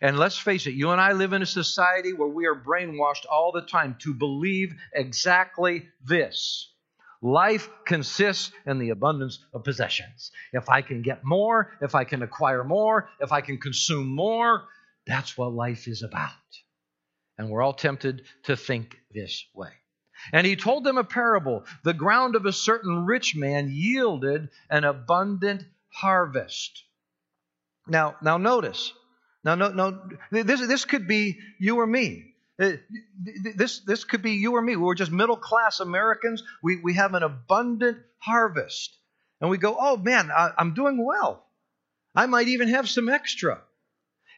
And 0.00 0.18
let's 0.18 0.38
face 0.38 0.66
it, 0.66 0.74
you 0.74 0.90
and 0.90 1.00
I 1.00 1.12
live 1.12 1.34
in 1.34 1.42
a 1.42 1.46
society 1.46 2.14
where 2.14 2.28
we 2.28 2.46
are 2.46 2.54
brainwashed 2.54 3.26
all 3.30 3.52
the 3.52 3.60
time 3.60 3.96
to 4.00 4.14
believe 4.14 4.72
exactly 4.94 5.88
this. 6.02 6.69
Life 7.22 7.68
consists 7.84 8.50
in 8.66 8.78
the 8.78 8.90
abundance 8.90 9.44
of 9.52 9.64
possessions. 9.64 10.30
If 10.52 10.68
I 10.68 10.80
can 10.80 11.02
get 11.02 11.22
more, 11.22 11.72
if 11.82 11.94
I 11.94 12.04
can 12.04 12.22
acquire 12.22 12.64
more, 12.64 13.10
if 13.20 13.30
I 13.30 13.42
can 13.42 13.58
consume 13.58 14.08
more, 14.08 14.64
that's 15.06 15.36
what 15.36 15.52
life 15.52 15.86
is 15.86 16.02
about. 16.02 16.30
And 17.36 17.50
we're 17.50 17.62
all 17.62 17.74
tempted 17.74 18.22
to 18.44 18.56
think 18.56 18.96
this 19.12 19.44
way. 19.54 19.70
And 20.32 20.46
he 20.46 20.56
told 20.56 20.84
them 20.84 20.98
a 20.98 21.04
parable. 21.04 21.64
The 21.84 21.94
ground 21.94 22.36
of 22.36 22.46
a 22.46 22.52
certain 22.52 23.06
rich 23.06 23.34
man 23.36 23.70
yielded 23.70 24.48
an 24.68 24.84
abundant 24.84 25.64
harvest. 25.88 26.84
Now, 27.86 28.16
now 28.22 28.36
notice. 28.36 28.92
Now, 29.42 29.54
no, 29.54 29.68
no, 29.68 30.00
this, 30.30 30.66
this 30.66 30.84
could 30.84 31.08
be 31.08 31.38
you 31.58 31.80
or 31.80 31.86
me. 31.86 32.34
Uh, 32.60 32.72
this, 33.56 33.80
this 33.80 34.04
could 34.04 34.22
be 34.22 34.32
you 34.32 34.54
or 34.54 34.60
me. 34.60 34.76
We're 34.76 34.94
just 34.94 35.10
middle 35.10 35.36
class 35.36 35.80
Americans. 35.80 36.42
We, 36.62 36.76
we 36.76 36.94
have 36.94 37.14
an 37.14 37.22
abundant 37.22 37.98
harvest. 38.18 38.96
And 39.40 39.48
we 39.48 39.56
go, 39.56 39.76
oh 39.78 39.96
man, 39.96 40.30
I, 40.30 40.50
I'm 40.58 40.74
doing 40.74 41.02
well. 41.02 41.46
I 42.14 42.26
might 42.26 42.48
even 42.48 42.68
have 42.68 42.88
some 42.88 43.08
extra. 43.08 43.62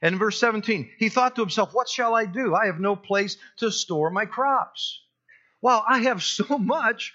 And 0.02 0.18
verse 0.18 0.38
17, 0.40 0.90
he 0.98 1.08
thought 1.08 1.36
to 1.36 1.42
himself, 1.42 1.72
What 1.72 1.88
shall 1.88 2.14
I 2.14 2.26
do? 2.26 2.54
I 2.54 2.66
have 2.66 2.80
no 2.80 2.96
place 2.96 3.36
to 3.58 3.70
store 3.70 4.10
my 4.10 4.26
crops. 4.26 5.00
Well, 5.60 5.84
I 5.88 6.00
have 6.00 6.22
so 6.24 6.58
much, 6.58 7.14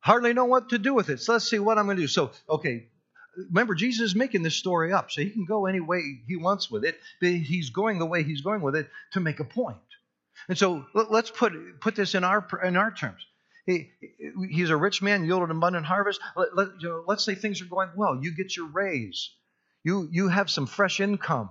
hardly 0.00 0.32
know 0.32 0.46
what 0.46 0.70
to 0.70 0.78
do 0.78 0.94
with 0.94 1.10
it. 1.10 1.20
So 1.20 1.34
let's 1.34 1.48
see 1.48 1.58
what 1.58 1.78
I'm 1.78 1.84
going 1.84 1.98
to 1.98 2.02
do. 2.02 2.08
So, 2.08 2.30
okay, 2.48 2.88
remember, 3.36 3.74
Jesus 3.74 4.10
is 4.10 4.14
making 4.16 4.42
this 4.42 4.56
story 4.56 4.92
up, 4.92 5.10
so 5.10 5.20
he 5.20 5.30
can 5.30 5.44
go 5.44 5.66
any 5.66 5.80
way 5.80 6.22
he 6.26 6.36
wants 6.36 6.70
with 6.70 6.84
it, 6.84 6.98
but 7.20 7.30
he's 7.30 7.70
going 7.70 7.98
the 7.98 8.06
way 8.06 8.22
he's 8.22 8.40
going 8.40 8.62
with 8.62 8.76
it 8.76 8.88
to 9.12 9.20
make 9.20 9.40
a 9.40 9.44
point. 9.44 9.76
And 10.48 10.56
so 10.56 10.86
let's 10.94 11.30
put, 11.30 11.80
put 11.80 11.96
this 11.96 12.14
in 12.14 12.24
our, 12.24 12.46
in 12.64 12.76
our 12.76 12.92
terms. 12.92 13.26
He, 13.66 13.90
he's 14.48 14.70
a 14.70 14.76
rich 14.76 15.02
man, 15.02 15.24
yielded 15.24 15.50
an 15.50 15.56
abundant 15.56 15.86
harvest. 15.86 16.20
Let, 16.36 16.56
let, 16.56 16.68
you 16.80 16.88
know, 16.88 17.04
let's 17.06 17.24
say 17.24 17.34
things 17.34 17.60
are 17.60 17.66
going 17.66 17.90
well. 17.96 18.18
You 18.22 18.34
get 18.34 18.56
your 18.56 18.68
raise. 18.68 19.30
You, 19.82 20.08
you 20.12 20.28
have 20.28 20.48
some 20.50 20.66
fresh 20.66 21.00
income. 21.00 21.50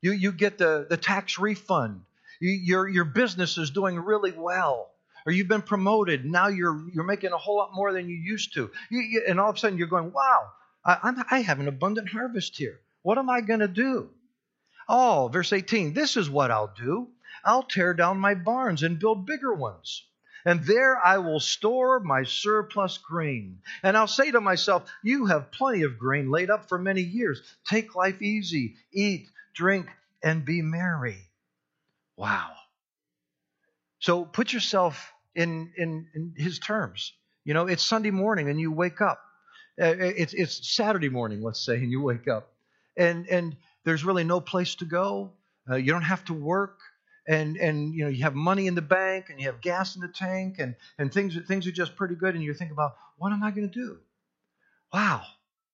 You, 0.00 0.12
you 0.12 0.30
get 0.30 0.58
the, 0.58 0.86
the 0.88 0.96
tax 0.96 1.40
refund. 1.40 2.02
You, 2.40 2.52
your, 2.52 2.88
your 2.88 3.04
business 3.04 3.58
is 3.58 3.70
doing 3.70 3.98
really 3.98 4.32
well. 4.32 4.90
Or 5.26 5.32
you've 5.32 5.48
been 5.48 5.62
promoted. 5.62 6.24
Now 6.24 6.46
you're, 6.46 6.84
you're 6.94 7.04
making 7.04 7.32
a 7.32 7.36
whole 7.38 7.56
lot 7.56 7.70
more 7.74 7.92
than 7.92 8.08
you 8.08 8.14
used 8.14 8.54
to. 8.54 8.70
You, 8.90 9.00
you, 9.00 9.22
and 9.26 9.40
all 9.40 9.50
of 9.50 9.56
a 9.56 9.58
sudden 9.58 9.76
you're 9.76 9.88
going, 9.88 10.12
wow, 10.12 10.52
I, 10.84 11.24
I 11.32 11.40
have 11.40 11.58
an 11.58 11.66
abundant 11.66 12.08
harvest 12.08 12.56
here. 12.56 12.78
What 13.02 13.18
am 13.18 13.28
I 13.28 13.40
going 13.40 13.60
to 13.60 13.68
do? 13.68 14.10
Oh, 14.88 15.28
verse 15.32 15.52
18, 15.52 15.94
this 15.94 16.16
is 16.16 16.30
what 16.30 16.52
I'll 16.52 16.72
do. 16.76 17.08
I'll 17.46 17.62
tear 17.62 17.94
down 17.94 18.18
my 18.18 18.34
barns 18.34 18.82
and 18.82 18.98
build 18.98 19.24
bigger 19.24 19.54
ones. 19.54 20.04
And 20.44 20.64
there 20.64 21.04
I 21.04 21.18
will 21.18 21.40
store 21.40 21.98
my 22.00 22.22
surplus 22.22 22.98
grain. 22.98 23.58
And 23.82 23.96
I'll 23.96 24.06
say 24.06 24.30
to 24.30 24.40
myself, 24.40 24.88
You 25.02 25.26
have 25.26 25.50
plenty 25.50 25.82
of 25.82 25.98
grain 25.98 26.30
laid 26.30 26.50
up 26.50 26.68
for 26.68 26.78
many 26.78 27.00
years. 27.00 27.42
Take 27.64 27.96
life 27.96 28.22
easy, 28.22 28.76
eat, 28.92 29.28
drink, 29.54 29.88
and 30.22 30.44
be 30.44 30.62
merry. 30.62 31.18
Wow. 32.16 32.52
So 33.98 34.24
put 34.24 34.52
yourself 34.52 35.12
in, 35.34 35.72
in, 35.76 36.06
in 36.14 36.34
his 36.36 36.58
terms. 36.58 37.12
You 37.44 37.54
know, 37.54 37.66
it's 37.66 37.82
Sunday 37.82 38.10
morning 38.10 38.48
and 38.48 38.60
you 38.60 38.70
wake 38.70 39.00
up. 39.00 39.20
Uh, 39.80 39.94
it's, 39.98 40.32
it's 40.32 40.74
Saturday 40.74 41.08
morning, 41.08 41.42
let's 41.42 41.64
say, 41.64 41.74
and 41.74 41.90
you 41.90 42.02
wake 42.02 42.28
up. 42.28 42.52
And, 42.96 43.28
and 43.28 43.56
there's 43.84 44.04
really 44.04 44.24
no 44.24 44.40
place 44.40 44.76
to 44.76 44.84
go. 44.84 45.32
Uh, 45.68 45.74
you 45.74 45.92
don't 45.92 46.02
have 46.02 46.24
to 46.26 46.34
work 46.34 46.78
and 47.28 47.56
and 47.56 47.94
you 47.94 48.04
know 48.04 48.10
you 48.10 48.22
have 48.22 48.34
money 48.34 48.66
in 48.66 48.74
the 48.74 48.82
bank 48.82 49.30
and 49.30 49.40
you 49.40 49.46
have 49.46 49.60
gas 49.60 49.96
in 49.96 50.02
the 50.02 50.08
tank 50.08 50.56
and 50.58 50.74
and 50.98 51.12
things 51.12 51.36
things 51.46 51.66
are 51.66 51.72
just 51.72 51.96
pretty 51.96 52.14
good 52.14 52.34
and 52.34 52.44
you 52.44 52.54
think 52.54 52.70
about 52.70 52.96
what 53.18 53.32
am 53.32 53.42
I 53.42 53.50
going 53.50 53.68
to 53.68 53.74
do? 53.74 53.98
Wow, 54.92 55.22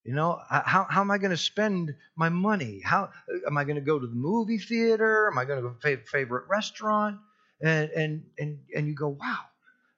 you 0.04 0.14
know 0.14 0.40
how 0.48 0.86
how 0.88 1.00
am 1.00 1.10
I 1.10 1.18
going 1.18 1.30
to 1.30 1.36
spend 1.36 1.94
my 2.16 2.28
money? 2.28 2.80
How 2.84 3.10
am 3.46 3.56
I 3.56 3.64
going 3.64 3.76
to 3.76 3.82
go 3.82 3.98
to 3.98 4.06
the 4.06 4.14
movie 4.14 4.58
theater? 4.58 5.28
Am 5.30 5.38
I 5.38 5.44
going 5.44 5.62
to 5.62 5.68
go 5.68 5.74
to 5.74 5.96
favorite 6.06 6.44
restaurant? 6.48 7.18
And 7.60 7.90
and 7.90 8.22
and 8.38 8.58
and 8.74 8.86
you 8.88 8.94
go 8.94 9.08
wow, 9.08 9.38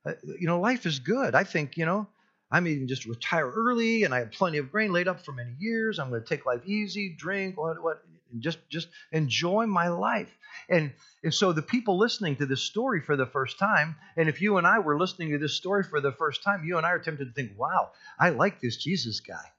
uh, 0.06 0.12
you 0.38 0.46
know 0.46 0.60
life 0.60 0.86
is 0.86 0.98
good. 0.98 1.34
I 1.34 1.44
think 1.44 1.76
you 1.76 1.86
know. 1.86 2.08
I'm 2.50 2.68
even 2.68 2.86
just 2.86 3.04
retire 3.04 3.50
early, 3.50 4.04
and 4.04 4.14
I 4.14 4.20
have 4.20 4.30
plenty 4.30 4.58
of 4.58 4.70
grain 4.70 4.92
laid 4.92 5.08
up 5.08 5.24
for 5.24 5.32
many 5.32 5.56
years. 5.58 5.98
I'm 5.98 6.10
going 6.10 6.22
to 6.22 6.28
take 6.28 6.46
life 6.46 6.60
easy, 6.64 7.16
drink, 7.18 7.58
what, 7.58 7.82
what, 7.82 8.04
just 8.40 8.58
just 8.68 8.88
enjoy 9.12 9.66
my 9.66 9.88
life. 9.88 10.36
And 10.68 10.92
and 11.22 11.34
so 11.34 11.52
the 11.52 11.62
people 11.62 11.98
listening 11.98 12.36
to 12.36 12.46
this 12.46 12.62
story 12.62 13.00
for 13.00 13.16
the 13.16 13.26
first 13.26 13.58
time, 13.58 13.96
and 14.16 14.28
if 14.28 14.40
you 14.40 14.56
and 14.58 14.66
I 14.66 14.78
were 14.78 14.98
listening 14.98 15.30
to 15.30 15.38
this 15.38 15.54
story 15.54 15.82
for 15.82 16.00
the 16.00 16.12
first 16.12 16.42
time, 16.42 16.64
you 16.64 16.76
and 16.76 16.86
I 16.86 16.90
are 16.90 16.98
tempted 16.98 17.26
to 17.26 17.32
think, 17.32 17.58
"Wow, 17.58 17.92
I 18.18 18.30
like 18.30 18.60
this 18.60 18.76
Jesus 18.76 19.20
guy." 19.20 19.52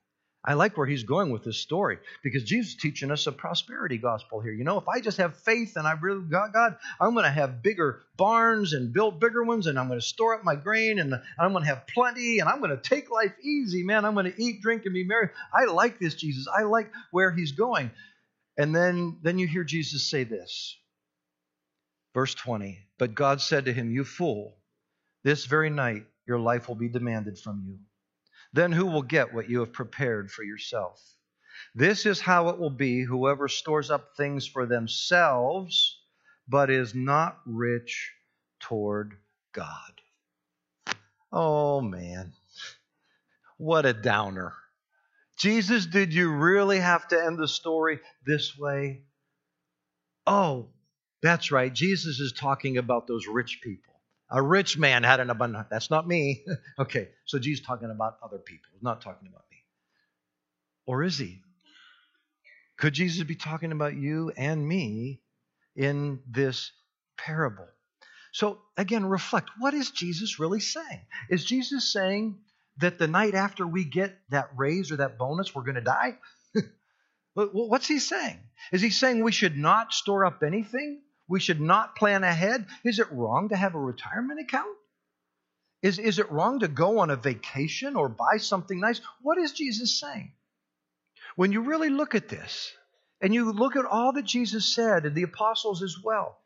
I 0.47 0.53
like 0.53 0.77
where 0.77 0.85
he's 0.85 1.03
going 1.03 1.31
with 1.31 1.43
this 1.43 1.57
story 1.57 1.97
because 2.21 2.43
Jesus 2.43 2.73
is 2.73 2.79
teaching 2.79 3.09
us 3.09 3.25
a 3.25 3.31
prosperity 3.31 3.97
gospel 3.97 4.41
here. 4.41 4.53
You 4.53 4.63
know, 4.63 4.77
if 4.77 4.87
I 4.87 4.99
just 4.99 5.17
have 5.17 5.35
faith 5.37 5.75
and 5.75 5.87
I 5.87 5.93
really 5.93 6.21
got 6.21 6.53
God, 6.53 6.77
I'm 7.01 7.13
going 7.13 7.25
to 7.25 7.31
have 7.31 7.63
bigger 7.63 8.03
barns 8.15 8.73
and 8.73 8.93
build 8.93 9.19
bigger 9.19 9.43
ones, 9.43 9.65
and 9.65 9.79
I'm 9.79 9.87
going 9.87 9.99
to 9.99 10.05
store 10.05 10.35
up 10.35 10.43
my 10.43 10.55
grain, 10.55 10.99
and 10.99 11.15
I'm 11.39 11.51
going 11.51 11.63
to 11.63 11.69
have 11.69 11.87
plenty, 11.87 12.39
and 12.39 12.47
I'm 12.47 12.59
going 12.59 12.69
to 12.69 12.77
take 12.77 13.09
life 13.09 13.33
easy, 13.41 13.81
man. 13.81 14.05
I'm 14.05 14.13
going 14.13 14.31
to 14.31 14.41
eat, 14.41 14.61
drink, 14.61 14.85
and 14.85 14.93
be 14.93 15.03
merry. 15.03 15.29
I 15.51 15.65
like 15.65 15.99
this 15.99 16.13
Jesus. 16.13 16.47
I 16.47 16.61
like 16.61 16.91
where 17.09 17.31
he's 17.31 17.53
going. 17.53 17.89
And 18.57 18.73
then, 18.73 19.17
then 19.21 19.37
you 19.37 19.47
hear 19.47 19.63
Jesus 19.63 20.09
say 20.09 20.23
this. 20.23 20.77
Verse 22.13 22.33
20 22.33 22.79
But 22.97 23.15
God 23.15 23.41
said 23.41 23.65
to 23.65 23.73
him, 23.73 23.91
You 23.91 24.03
fool, 24.03 24.55
this 25.23 25.45
very 25.45 25.69
night 25.69 26.05
your 26.25 26.39
life 26.39 26.67
will 26.67 26.75
be 26.75 26.89
demanded 26.89 27.37
from 27.37 27.63
you. 27.67 27.79
Then 28.53 28.71
who 28.71 28.85
will 28.85 29.01
get 29.01 29.33
what 29.33 29.49
you 29.49 29.59
have 29.59 29.73
prepared 29.73 30.31
for 30.31 30.43
yourself? 30.43 31.01
This 31.73 32.05
is 32.05 32.21
how 32.21 32.49
it 32.49 32.57
will 32.57 32.69
be 32.69 33.03
whoever 33.03 33.47
stores 33.47 33.91
up 33.91 34.15
things 34.15 34.47
for 34.47 34.65
themselves, 34.65 35.99
but 36.47 36.69
is 36.69 36.95
not 36.95 37.39
rich 37.45 38.13
toward 38.59 39.17
God. 39.51 40.01
Oh, 41.31 41.81
man. 41.81 42.33
What 43.57 43.85
a 43.85 43.93
downer. 43.93 44.53
Jesus, 45.37 45.85
did 45.85 46.13
you 46.13 46.31
really 46.31 46.79
have 46.79 47.07
to 47.09 47.21
end 47.21 47.37
the 47.37 47.47
story 47.47 47.99
this 48.25 48.57
way? 48.57 49.01
Oh, 50.25 50.69
that's 51.21 51.51
right. 51.51 51.73
Jesus 51.73 52.19
is 52.19 52.31
talking 52.31 52.77
about 52.77 53.07
those 53.07 53.27
rich 53.27 53.59
people. 53.61 53.93
A 54.29 54.41
rich 54.41 54.77
man 54.77 55.03
had 55.03 55.19
an 55.19 55.29
abundant. 55.29 55.67
That's 55.69 55.91
not 55.91 56.07
me. 56.07 56.45
okay, 56.79 57.09
so 57.25 57.37
Jesus 57.37 57.61
is 57.61 57.65
talking 57.65 57.91
about 57.91 58.17
other 58.23 58.39
people. 58.39 58.71
Not 58.81 59.01
talking 59.01 59.27
about 59.27 59.43
me. 59.51 59.57
Or 60.85 61.03
is 61.03 61.17
he? 61.17 61.41
Could 62.77 62.93
Jesus 62.93 63.23
be 63.23 63.35
talking 63.35 63.71
about 63.71 63.95
you 63.95 64.31
and 64.35 64.67
me 64.67 65.21
in 65.75 66.19
this 66.29 66.71
parable. 67.17 67.67
So, 68.31 68.59
again, 68.77 69.05
reflect. 69.05 69.49
What 69.59 69.73
is 69.73 69.91
Jesus 69.91 70.39
really 70.39 70.59
saying? 70.59 71.05
Is 71.29 71.45
Jesus 71.45 71.91
saying 71.91 72.37
that 72.77 72.99
the 72.99 73.07
night 73.07 73.35
after 73.35 73.65
we 73.65 73.85
get 73.85 74.17
that 74.29 74.49
raise 74.55 74.91
or 74.91 74.97
that 74.97 75.17
bonus, 75.17 75.53
we're 75.53 75.63
going 75.63 75.75
to 75.75 75.81
die? 75.81 76.17
What's 77.33 77.87
he 77.87 77.99
saying? 77.99 78.39
Is 78.71 78.81
he 78.81 78.89
saying 78.89 79.23
we 79.23 79.31
should 79.31 79.57
not 79.57 79.93
store 79.93 80.25
up 80.25 80.43
anything? 80.43 81.01
We 81.27 81.39
should 81.39 81.61
not 81.61 81.95
plan 81.95 82.23
ahead? 82.23 82.65
Is 82.83 82.99
it 82.99 83.11
wrong 83.11 83.49
to 83.49 83.55
have 83.55 83.75
a 83.75 83.79
retirement 83.79 84.39
account? 84.39 84.75
Is, 85.81 85.99
is 85.99 86.19
it 86.19 86.31
wrong 86.31 86.59
to 86.59 86.67
go 86.67 86.99
on 86.99 87.09
a 87.09 87.15
vacation 87.15 87.95
or 87.95 88.09
buy 88.09 88.37
something 88.37 88.79
nice? 88.79 89.01
What 89.21 89.37
is 89.37 89.51
Jesus 89.51 89.99
saying? 89.99 90.33
When 91.35 91.51
you 91.51 91.61
really 91.61 91.89
look 91.89 92.15
at 92.15 92.29
this, 92.29 92.71
and 93.21 93.33
you 93.33 93.51
look 93.51 93.75
at 93.75 93.85
all 93.85 94.13
that 94.13 94.25
Jesus 94.25 94.73
said, 94.73 95.05
and 95.05 95.15
the 95.15 95.23
apostles 95.23 95.81
as 95.81 95.95
well, 96.03 96.37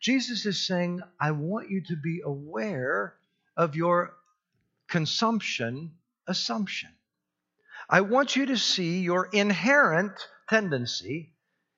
Jesus 0.00 0.46
is 0.46 0.66
saying, 0.66 1.00
I 1.20 1.30
want 1.30 1.70
you 1.70 1.82
to 1.88 1.96
be 1.96 2.20
aware 2.24 3.14
of 3.56 3.76
your 3.76 4.14
consumption 4.88 5.92
assumption. 6.26 6.90
I 7.88 8.00
want 8.00 8.36
you 8.36 8.46
to 8.46 8.56
see 8.56 9.00
your 9.00 9.26
inherent 9.26 10.12
tendency, 10.48 11.34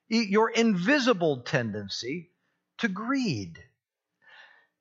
your 0.08 0.50
invisible 0.50 1.40
tendency 1.42 2.30
to 2.78 2.88
greed. 2.88 3.58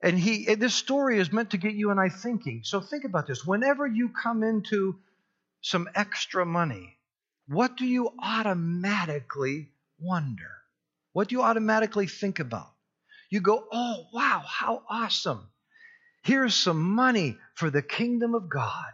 And 0.01 0.19
he 0.19 0.53
this 0.55 0.75
story 0.75 1.17
is 1.19 1.31
meant 1.31 1.51
to 1.51 1.57
get 1.57 1.73
you 1.73 1.89
and 1.89 1.99
I 1.99 2.09
thinking. 2.09 2.61
So 2.63 2.79
think 2.79 3.05
about 3.05 3.27
this. 3.27 3.45
Whenever 3.45 3.87
you 3.87 4.09
come 4.09 4.43
into 4.43 4.99
some 5.61 5.89
extra 5.95 6.45
money, 6.45 6.99
what 7.47 7.75
do 7.75 7.85
you 7.85 8.11
automatically 8.19 9.71
wonder? 9.97 10.51
What 11.13 11.29
do 11.29 11.35
you 11.35 11.41
automatically 11.41 12.07
think 12.07 12.39
about? 12.39 12.71
You 13.29 13.41
go, 13.41 13.67
"Oh, 13.71 14.07
wow, 14.13 14.43
how 14.45 14.83
awesome. 14.89 15.49
Here's 16.25 16.55
some 16.55 16.81
money 16.81 17.37
for 17.53 17.69
the 17.69 17.83
kingdom 17.83 18.33
of 18.33 18.49
God. 18.49 18.91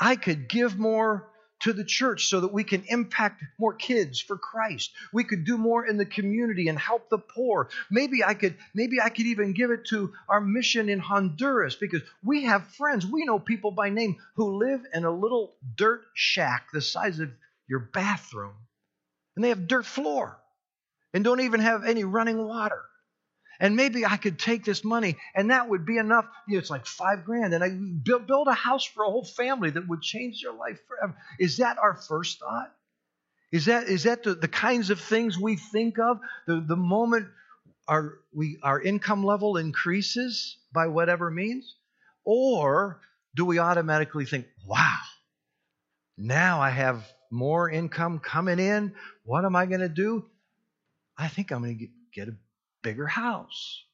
I 0.00 0.16
could 0.16 0.48
give 0.48 0.76
more 0.76 1.30
to 1.60 1.72
the 1.72 1.84
church 1.84 2.26
so 2.26 2.40
that 2.40 2.52
we 2.52 2.64
can 2.64 2.82
impact 2.88 3.44
more 3.60 3.72
kids 3.72 4.20
for 4.20 4.36
Christ. 4.36 4.90
We 5.12 5.22
could 5.22 5.44
do 5.44 5.56
more 5.56 5.86
in 5.86 5.98
the 5.98 6.04
community 6.04 6.66
and 6.66 6.76
help 6.76 7.08
the 7.08 7.18
poor. 7.18 7.68
Maybe 7.92 8.24
I 8.24 8.34
could 8.34 8.56
maybe 8.74 9.00
I 9.00 9.10
could 9.10 9.26
even 9.26 9.52
give 9.52 9.70
it 9.70 9.86
to 9.90 10.14
our 10.28 10.40
mission 10.40 10.88
in 10.88 10.98
Honduras 10.98 11.76
because 11.76 12.02
we 12.24 12.42
have 12.46 12.66
friends, 12.74 13.06
we 13.06 13.24
know 13.24 13.38
people 13.38 13.70
by 13.70 13.90
name 13.90 14.16
who 14.34 14.58
live 14.58 14.80
in 14.92 15.04
a 15.04 15.12
little 15.12 15.54
dirt 15.76 16.02
shack 16.12 16.70
the 16.72 16.80
size 16.80 17.20
of 17.20 17.30
your 17.68 17.78
bathroom. 17.78 18.54
And 19.36 19.44
they 19.44 19.50
have 19.50 19.68
dirt 19.68 19.86
floor 19.86 20.40
and 21.14 21.22
don't 21.22 21.40
even 21.40 21.60
have 21.60 21.84
any 21.84 22.02
running 22.02 22.44
water 22.44 22.82
and 23.60 23.76
maybe 23.76 24.04
I 24.04 24.16
could 24.16 24.38
take 24.38 24.64
this 24.64 24.84
money 24.84 25.16
and 25.34 25.50
that 25.50 25.68
would 25.68 25.84
be 25.86 25.98
enough. 25.98 26.26
You 26.48 26.54
know, 26.54 26.58
it's 26.58 26.70
like 26.70 26.86
five 26.86 27.24
grand, 27.24 27.54
and 27.54 27.62
I 27.62 27.70
build, 27.70 28.26
build 28.26 28.48
a 28.48 28.54
house 28.54 28.84
for 28.84 29.04
a 29.04 29.10
whole 29.10 29.24
family 29.24 29.70
that 29.70 29.88
would 29.88 30.02
change 30.02 30.42
their 30.42 30.52
life 30.52 30.80
forever. 30.86 31.16
Is 31.38 31.58
that 31.58 31.78
our 31.78 31.94
first 31.94 32.38
thought? 32.38 32.72
Is 33.50 33.66
that 33.66 33.84
is 33.88 34.04
that 34.04 34.22
the, 34.22 34.34
the 34.34 34.48
kinds 34.48 34.90
of 34.90 35.00
things 35.00 35.38
we 35.38 35.56
think 35.56 35.98
of? 35.98 36.20
The, 36.46 36.60
the 36.60 36.76
moment 36.76 37.28
our 37.86 38.18
we 38.32 38.58
our 38.62 38.80
income 38.80 39.24
level 39.24 39.56
increases 39.56 40.56
by 40.72 40.86
whatever 40.86 41.30
means? 41.30 41.76
Or 42.24 43.00
do 43.34 43.44
we 43.44 43.58
automatically 43.58 44.26
think, 44.26 44.46
wow, 44.66 44.98
now 46.16 46.60
I 46.60 46.70
have 46.70 47.04
more 47.30 47.68
income 47.68 48.18
coming 48.20 48.58
in. 48.58 48.94
What 49.24 49.44
am 49.44 49.56
I 49.56 49.66
going 49.66 49.80
to 49.80 49.88
do? 49.88 50.26
I 51.16 51.28
think 51.28 51.50
I'm 51.50 51.62
going 51.62 51.78
to 51.78 51.80
get, 51.80 51.90
get 52.14 52.28
a 52.28 52.36
bigger 52.82 53.06
house. 53.06 53.84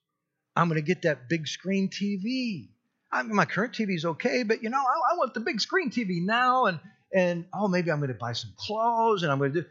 I'm 0.57 0.69
going 0.69 0.81
to 0.81 0.87
get 0.87 1.03
that 1.03 1.29
big 1.29 1.47
screen 1.47 1.89
TV. 1.89 2.69
I 3.13 3.23
mean, 3.23 3.35
my 3.35 3.45
current 3.45 3.75
TV 3.75 3.95
is 3.95 4.05
okay, 4.05 4.43
but 4.43 4.63
you 4.63 4.71
know, 4.71 4.79
I, 4.79 5.15
I, 5.15 5.17
want 5.17 5.33
the 5.33 5.41
big 5.41 5.61
screen 5.61 5.91
TV 5.91 6.23
now, 6.23 6.67
and 6.67 6.81
and 7.15 7.47
oh, 7.55 7.69
maybe 7.69 7.91
I'm 7.91 7.99
going 7.99 8.09
to 8.09 8.15
buy 8.15 8.33
some 8.33 8.53
clothes, 8.57 9.23
and 9.23 9.33
I'm 9.33 9.39
going 9.39 9.53
to 9.53 9.63
do. 9.63 9.69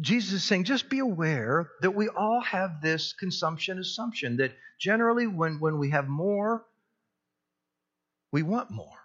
Jesus 0.00 0.32
is 0.32 0.44
saying, 0.44 0.64
just 0.64 0.90
be 0.90 0.98
aware 0.98 1.70
that 1.80 1.92
we 1.92 2.08
all 2.08 2.40
have 2.40 2.82
this 2.82 3.12
consumption 3.12 3.78
assumption 3.78 4.38
that 4.38 4.52
generally, 4.80 5.26
when 5.26 5.60
when 5.60 5.78
we 5.78 5.90
have 5.90 6.08
more, 6.08 6.66
we 8.32 8.42
want 8.42 8.70
more, 8.70 8.98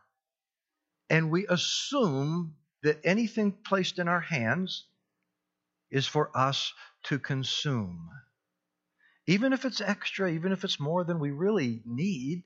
and 1.10 1.30
we 1.30 1.46
assume 1.48 2.56
that 2.84 3.00
anything 3.04 3.52
placed 3.52 4.00
in 4.00 4.08
our 4.08 4.22
hands 4.22 4.86
is 5.92 6.08
for 6.08 6.36
us 6.36 6.74
to 7.04 7.20
consume. 7.20 8.10
Even 9.30 9.54
if 9.54 9.64
it's 9.64 9.80
extra, 9.80 10.32
even 10.32 10.52
if 10.52 10.64
it's 10.64 10.80
more 10.80 11.04
than 11.04 11.20
we 11.20 11.30
really 11.30 11.84
need, 11.86 12.42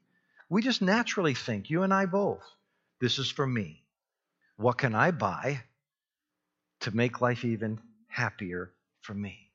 we 0.49 0.61
just 0.61 0.81
naturally 0.81 1.33
think, 1.33 1.69
you 1.69 1.83
and 1.83 1.93
I 1.93 2.07
both, 2.07 2.43
this 2.99 3.19
is 3.19 3.31
for 3.31 3.47
me. 3.47 3.81
What 4.57 4.79
can 4.79 4.93
I 4.93 5.11
buy 5.11 5.63
to 6.81 6.93
make 6.93 7.21
life 7.21 7.45
even 7.45 7.79
happier 8.09 8.73
for 8.99 9.13
me? 9.13 9.49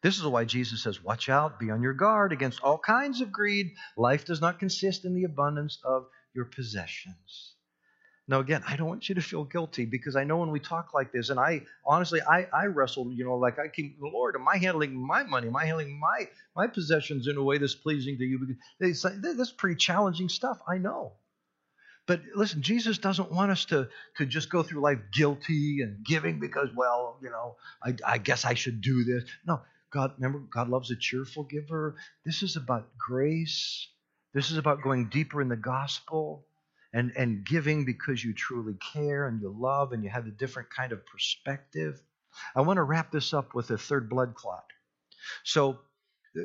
This 0.00 0.16
is 0.16 0.24
why 0.24 0.46
Jesus 0.46 0.82
says, 0.82 1.04
Watch 1.04 1.28
out, 1.28 1.60
be 1.60 1.70
on 1.70 1.82
your 1.82 1.92
guard 1.92 2.32
against 2.32 2.62
all 2.62 2.78
kinds 2.78 3.20
of 3.20 3.30
greed. 3.30 3.74
Life 3.98 4.24
does 4.24 4.40
not 4.40 4.58
consist 4.58 5.04
in 5.04 5.14
the 5.14 5.24
abundance 5.24 5.78
of 5.84 6.06
your 6.32 6.46
possessions. 6.46 7.53
Now, 8.26 8.40
again, 8.40 8.62
I 8.66 8.76
don't 8.76 8.88
want 8.88 9.08
you 9.08 9.14
to 9.16 9.20
feel 9.20 9.44
guilty 9.44 9.84
because 9.84 10.16
I 10.16 10.24
know 10.24 10.38
when 10.38 10.50
we 10.50 10.58
talk 10.58 10.94
like 10.94 11.12
this, 11.12 11.28
and 11.28 11.38
I 11.38 11.62
honestly, 11.84 12.22
I, 12.22 12.46
I 12.54 12.66
wrestle, 12.66 13.12
you 13.12 13.22
know, 13.22 13.36
like 13.36 13.58
I 13.58 13.68
keep, 13.68 13.98
Lord, 14.00 14.34
am 14.34 14.48
I 14.48 14.56
handling 14.56 14.94
my 14.94 15.24
money? 15.24 15.48
Am 15.48 15.56
I 15.56 15.66
handling 15.66 15.98
my 16.00 16.28
my 16.56 16.66
possessions 16.66 17.28
in 17.28 17.36
a 17.36 17.42
way 17.42 17.58
that's 17.58 17.74
pleasing 17.74 18.16
to 18.16 18.24
you? 18.24 18.38
Because 18.38 18.56
they 18.80 18.92
say, 18.94 19.10
that's 19.20 19.52
pretty 19.52 19.76
challenging 19.76 20.30
stuff. 20.30 20.58
I 20.66 20.78
know. 20.78 21.12
But 22.06 22.22
listen, 22.34 22.62
Jesus 22.62 22.98
doesn't 22.98 23.30
want 23.32 23.50
us 23.50 23.66
to, 23.66 23.88
to 24.16 24.26
just 24.26 24.50
go 24.50 24.62
through 24.62 24.82
life 24.82 25.00
guilty 25.12 25.80
and 25.82 26.04
giving 26.04 26.38
because, 26.38 26.68
well, 26.74 27.18
you 27.22 27.30
know, 27.30 27.56
I, 27.82 27.94
I 28.06 28.18
guess 28.18 28.44
I 28.44 28.54
should 28.54 28.80
do 28.80 29.04
this. 29.04 29.24
No, 29.46 29.60
God, 29.90 30.12
remember, 30.16 30.40
God 30.50 30.68
loves 30.68 30.90
a 30.90 30.96
cheerful 30.96 31.44
giver. 31.44 31.96
This 32.24 32.42
is 32.42 32.56
about 32.56 32.88
grace. 32.98 33.88
This 34.34 34.50
is 34.50 34.58
about 34.58 34.82
going 34.82 35.08
deeper 35.08 35.40
in 35.40 35.48
the 35.48 35.56
gospel 35.56 36.46
and, 36.94 37.12
and 37.16 37.44
giving 37.44 37.84
because 37.84 38.24
you 38.24 38.32
truly 38.32 38.76
care 38.92 39.26
and 39.26 39.42
you 39.42 39.54
love 39.54 39.92
and 39.92 40.04
you 40.04 40.08
have 40.08 40.26
a 40.26 40.30
different 40.30 40.70
kind 40.70 40.92
of 40.92 41.04
perspective. 41.04 42.00
I 42.54 42.62
want 42.62 42.78
to 42.78 42.84
wrap 42.84 43.10
this 43.10 43.34
up 43.34 43.52
with 43.52 43.70
a 43.70 43.76
third 43.76 44.08
blood 44.08 44.34
clot. 44.34 44.64
So, 45.42 45.80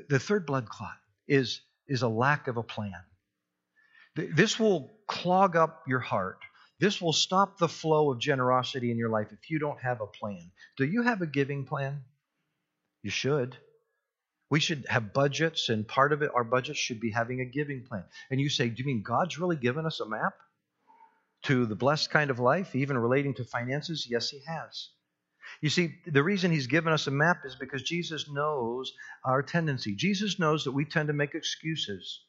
the 0.09 0.19
third 0.19 0.45
blood 0.45 0.67
clot 0.67 0.97
is, 1.27 1.61
is 1.87 2.01
a 2.01 2.07
lack 2.07 2.47
of 2.47 2.57
a 2.57 2.63
plan. 2.63 2.93
This 4.15 4.59
will 4.59 4.91
clog 5.07 5.55
up 5.55 5.83
your 5.87 5.99
heart. 5.99 6.39
This 6.79 7.01
will 7.01 7.13
stop 7.13 7.57
the 7.57 7.67
flow 7.67 8.11
of 8.11 8.19
generosity 8.19 8.91
in 8.91 8.97
your 8.97 9.09
life 9.09 9.27
if 9.31 9.49
you 9.49 9.59
don't 9.59 9.79
have 9.81 10.01
a 10.01 10.07
plan. 10.07 10.51
Do 10.77 10.85
you 10.85 11.03
have 11.03 11.21
a 11.21 11.27
giving 11.27 11.65
plan? 11.65 12.01
You 13.03 13.11
should. 13.11 13.57
We 14.49 14.59
should 14.59 14.85
have 14.89 15.13
budgets, 15.13 15.69
and 15.69 15.87
part 15.87 16.11
of 16.11 16.21
it, 16.23 16.31
our 16.33 16.43
budget 16.43 16.75
should 16.75 16.99
be 16.99 17.11
having 17.11 17.39
a 17.39 17.45
giving 17.45 17.85
plan. 17.87 18.03
And 18.31 18.41
you 18.41 18.49
say, 18.49 18.69
Do 18.69 18.81
you 18.81 18.85
mean 18.85 19.03
God's 19.03 19.37
really 19.37 19.55
given 19.55 19.85
us 19.85 19.99
a 19.99 20.09
map 20.09 20.33
to 21.43 21.65
the 21.65 21.75
blessed 21.75 22.09
kind 22.09 22.31
of 22.31 22.39
life, 22.39 22.75
even 22.75 22.97
relating 22.97 23.35
to 23.35 23.43
finances? 23.43 24.07
Yes, 24.09 24.29
He 24.29 24.41
has. 24.47 24.89
You 25.61 25.69
see, 25.69 25.95
the 26.05 26.23
reason 26.23 26.51
He's 26.51 26.67
given 26.67 26.93
us 26.93 27.05
a 27.05 27.11
map 27.11 27.41
is 27.45 27.55
because 27.55 27.83
Jesus 27.83 28.29
knows 28.29 28.91
our 29.23 29.43
tendency. 29.43 29.95
Jesus 29.95 30.39
knows 30.39 30.63
that 30.63 30.71
we 30.71 30.85
tend 30.85 31.07
to 31.07 31.13
make 31.13 31.35
excuses, 31.35 32.21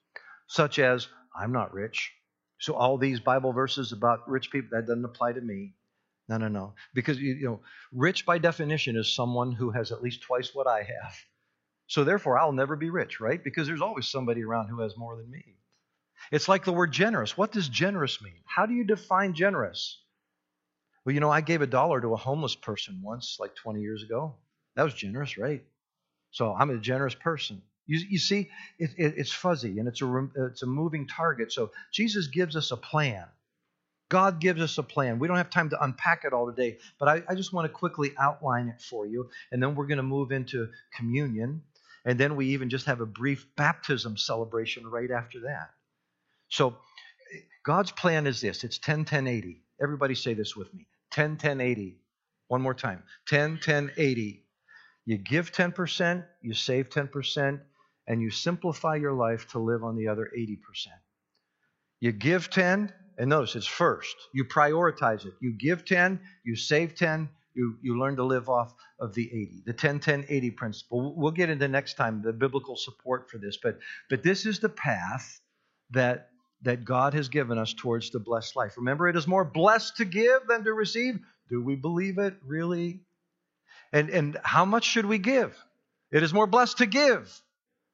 such 0.47 0.79
as, 0.79 1.09
I'm 1.35 1.53
not 1.53 1.73
rich. 1.73 2.13
So 2.59 2.75
all 2.75 2.99
these 2.99 3.21
Bible 3.21 3.53
verses 3.53 3.93
about 3.93 4.29
rich 4.29 4.51
people, 4.51 4.69
that 4.73 4.87
doesn't 4.87 5.05
apply 5.05 5.33
to 5.33 5.41
me. 5.41 5.75
No, 6.29 6.37
no, 6.37 6.49
no. 6.49 6.75
Because, 6.95 7.19
you 7.19 7.43
know, 7.43 7.61
rich 7.93 8.27
by 8.27 8.39
definition 8.39 8.97
is 8.97 9.15
someone 9.15 9.53
who 9.53 9.71
has 9.71 9.91
at 9.91 10.03
least 10.03 10.23
twice 10.23 10.55
what 10.55 10.67
I 10.67 10.79
have. 10.83 11.15
So 11.91 12.05
therefore, 12.05 12.39
I'll 12.39 12.53
never 12.53 12.77
be 12.77 12.89
rich, 12.89 13.19
right? 13.21 13.43
Because 13.43 13.67
there's 13.67 13.81
always 13.81 14.07
somebody 14.07 14.45
around 14.45 14.69
who 14.69 14.81
has 14.81 14.97
more 14.97 15.17
than 15.17 15.29
me. 15.29 15.57
It's 16.31 16.49
like 16.49 16.65
the 16.65 16.73
word 16.73 16.93
generous. 16.93 17.37
What 17.37 17.51
does 17.51 17.69
generous 17.69 18.23
mean? 18.23 18.39
How 18.45 18.65
do 18.67 18.75
you 18.75 18.85
define 18.85 19.35
generous? 19.35 19.99
Well, 21.05 21.15
you 21.15 21.19
know, 21.19 21.33
I 21.33 21.41
gave 21.41 21.63
a 21.63 21.67
dollar 21.67 22.01
to 22.01 22.13
a 22.13 22.17
homeless 22.17 22.55
person 22.55 23.01
once, 23.03 23.39
like 23.41 23.57
20 23.57 23.81
years 23.81 24.05
ago. 24.05 24.37
That 24.77 24.85
was 24.85 24.95
generous, 24.95 25.37
right? 25.37 25.65
So 26.31 26.55
I'm 26.55 26.71
a 26.71 26.79
generous 26.79 27.17
person. 27.17 27.61
You, 27.89 27.99
you 28.09 28.19
see, 28.21 28.51
it, 28.79 28.91
it, 28.97 29.15
it's 29.17 29.33
fuzzy 29.33 29.81
and 29.81 29.89
it's 29.89 30.01
a, 30.01 30.29
it's 30.47 30.63
a 30.63 30.67
moving 30.67 31.09
target. 31.09 31.51
So 31.51 31.73
Jesus 31.93 32.29
gives 32.29 32.55
us 32.55 32.71
a 32.71 32.77
plan. 32.77 33.25
God 34.11 34.41
gives 34.41 34.61
us 34.61 34.79
a 34.79 34.85
plan. 34.85 35.19
We 35.19 35.27
don't 35.27 35.39
have 35.39 35.51
time 35.51 35.71
to 35.71 35.83
unpack 35.83 36.25
it 36.25 36.33
all 36.33 36.47
today, 36.47 36.79
but 37.01 37.09
I, 37.09 37.23
I 37.29 37.35
just 37.35 37.53
want 37.53 37.65
to 37.65 37.69
quickly 37.69 38.13
outline 38.17 38.69
it 38.69 38.81
for 38.81 39.07
you. 39.07 39.31
And 39.51 39.61
then 39.61 39.75
we're 39.75 39.87
going 39.87 39.99
to 39.99 40.05
move 40.05 40.33
into 40.33 40.69
communion. 40.97 41.63
And 42.05 42.19
then 42.19 42.37
we 42.37 42.47
even 42.49 42.71
just 42.71 42.87
have 42.87 43.01
a 43.01 43.07
brief 43.07 43.47
baptism 43.57 44.17
celebration 44.17 44.87
right 44.87 45.11
after 45.11 45.41
that. 45.41 45.71
So 46.49 46.77
God's 47.65 47.93
plan 47.93 48.27
is 48.27 48.41
this 48.41 48.65
it's 48.65 48.79
10 48.79 49.05
10 49.05 49.27
80. 49.27 49.63
Everybody 49.83 50.15
say 50.15 50.35
this 50.35 50.57
with 50.57 50.73
me 50.75 50.87
10 51.13 51.37
10 51.37 51.61
80. 51.61 51.97
One 52.49 52.63
more 52.63 52.75
time 52.75 53.03
10 53.29 53.61
10 53.63 53.93
80. 53.97 54.45
You 55.07 55.19
give 55.19 55.51
10%, 55.51 56.25
you 56.43 56.55
save 56.55 56.91
10%, 56.91 57.61
and 58.07 58.23
you 58.23 58.31
simplify 58.31 58.97
your 58.97 59.13
life 59.13 59.49
to 59.53 59.59
live 59.59 59.83
on 59.83 59.97
the 59.97 60.09
other 60.09 60.31
80%. 60.37 60.59
You 62.01 62.13
give 62.13 62.51
10, 62.51 62.93
and 63.19 63.29
notice 63.29 63.57
it's 63.57 63.67
first. 63.67 64.15
You 64.33 64.45
prioritize 64.45 65.27
it. 65.27 65.35
You 65.41 65.53
give 65.53 65.85
10, 65.85 66.21
you 66.45 66.57
save 66.57 66.95
10, 66.95 67.29
you, 67.55 67.77
you 67.83 67.99
learn 67.99 68.17
to 68.17 68.25
live 68.25 68.49
off 68.49 68.75
of 68.99 69.15
the 69.15 69.27
80, 69.27 69.63
the 69.67 69.73
10 69.73 70.01
10 70.01 70.27
80 70.29 70.51
principle. 70.53 71.15
We'll 71.17 71.33
get 71.33 71.51
into 71.51 71.69
next 71.69 71.95
time 71.95 72.23
the 72.23 72.33
biblical 72.33 72.77
support 72.77 73.31
for 73.31 73.39
this, 73.39 73.59
but, 73.63 73.79
but 74.09 74.23
this 74.23 74.47
is 74.47 74.61
the 74.61 74.69
path 74.69 75.41
that, 75.91 76.31
that 76.63 76.85
God 76.85 77.15
has 77.15 77.29
given 77.29 77.59
us 77.59 77.75
towards 77.75 78.11
the 78.11 78.21
blessed 78.21 78.57
life. 78.57 78.77
Remember, 78.77 79.09
it 79.09 79.17
is 79.17 79.27
more 79.27 79.45
blessed 79.45 79.97
to 79.97 80.05
give 80.05 80.47
than 80.49 80.65
to 80.65 80.73
receive. 80.73 81.19
Do 81.49 81.63
we 81.63 81.75
believe 81.75 82.19
it 82.19 82.35
really? 82.47 83.01
And, 83.93 84.11
and 84.11 84.39
how 84.45 84.65
much 84.65 84.85
should 84.85 85.07
we 85.07 85.19
give? 85.19 85.57
It 86.13 86.23
is 86.23 86.33
more 86.33 86.47
blessed 86.47 86.79
to 86.79 86.87
give. 86.87 87.43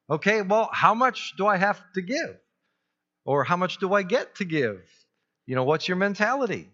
Okay, 0.08 0.42
well, 0.42 0.68
how 0.72 0.94
much 0.94 1.34
do 1.36 1.46
I 1.46 1.56
have 1.56 1.80
to 1.94 2.02
give? 2.02 2.36
Or 3.24 3.42
how 3.42 3.56
much 3.56 3.78
do 3.78 3.92
I 3.92 4.02
get 4.02 4.36
to 4.36 4.44
give? 4.44 4.82
You 5.46 5.56
know, 5.56 5.64
what's 5.64 5.88
your 5.88 5.96
mentality? 5.96 6.70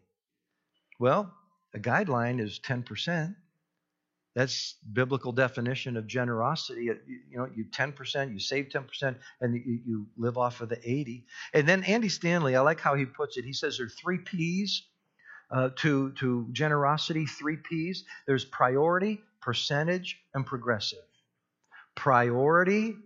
Well, 0.99 1.33
a 1.75 1.79
guideline 1.79 2.41
is 2.41 2.61
10%. 2.61 3.35
That's 4.35 4.77
biblical 4.93 5.33
definition 5.33 5.97
of 5.97 6.07
generosity. 6.07 6.85
You 6.85 7.37
know, 7.37 7.49
you 7.55 7.67
10%, 7.67 8.33
you 8.33 8.39
save 8.39 8.69
10%, 8.69 9.17
and 9.41 9.55
you, 9.55 9.81
you 9.85 10.07
live 10.17 10.39
off 10.39 10.63
of 10.63 10.71
the 10.71 10.79
80. 10.79 11.27
And 11.53 11.69
then 11.69 11.85
Andy 11.85 12.09
Stanley, 12.09 12.57
I 12.57 12.61
like 12.61 12.81
how 12.81 12.95
he 12.95 13.05
puts 13.05 13.37
it. 13.37 13.45
He 13.45 13.53
says 13.53 13.77
there 13.77 13.87
are 13.87 13.91
three 13.91 14.19
P's 14.19 14.87
uh, 15.51 15.71
to, 15.77 16.13
to 16.13 16.49
generosity, 16.53 17.27
three 17.27 17.59
P's. 17.59 18.05
There's 18.27 18.47
priority, 18.47 19.21
percentage, 19.43 20.19
and 20.33 20.47
progressive. 20.47 21.05
Priority, 21.95 22.97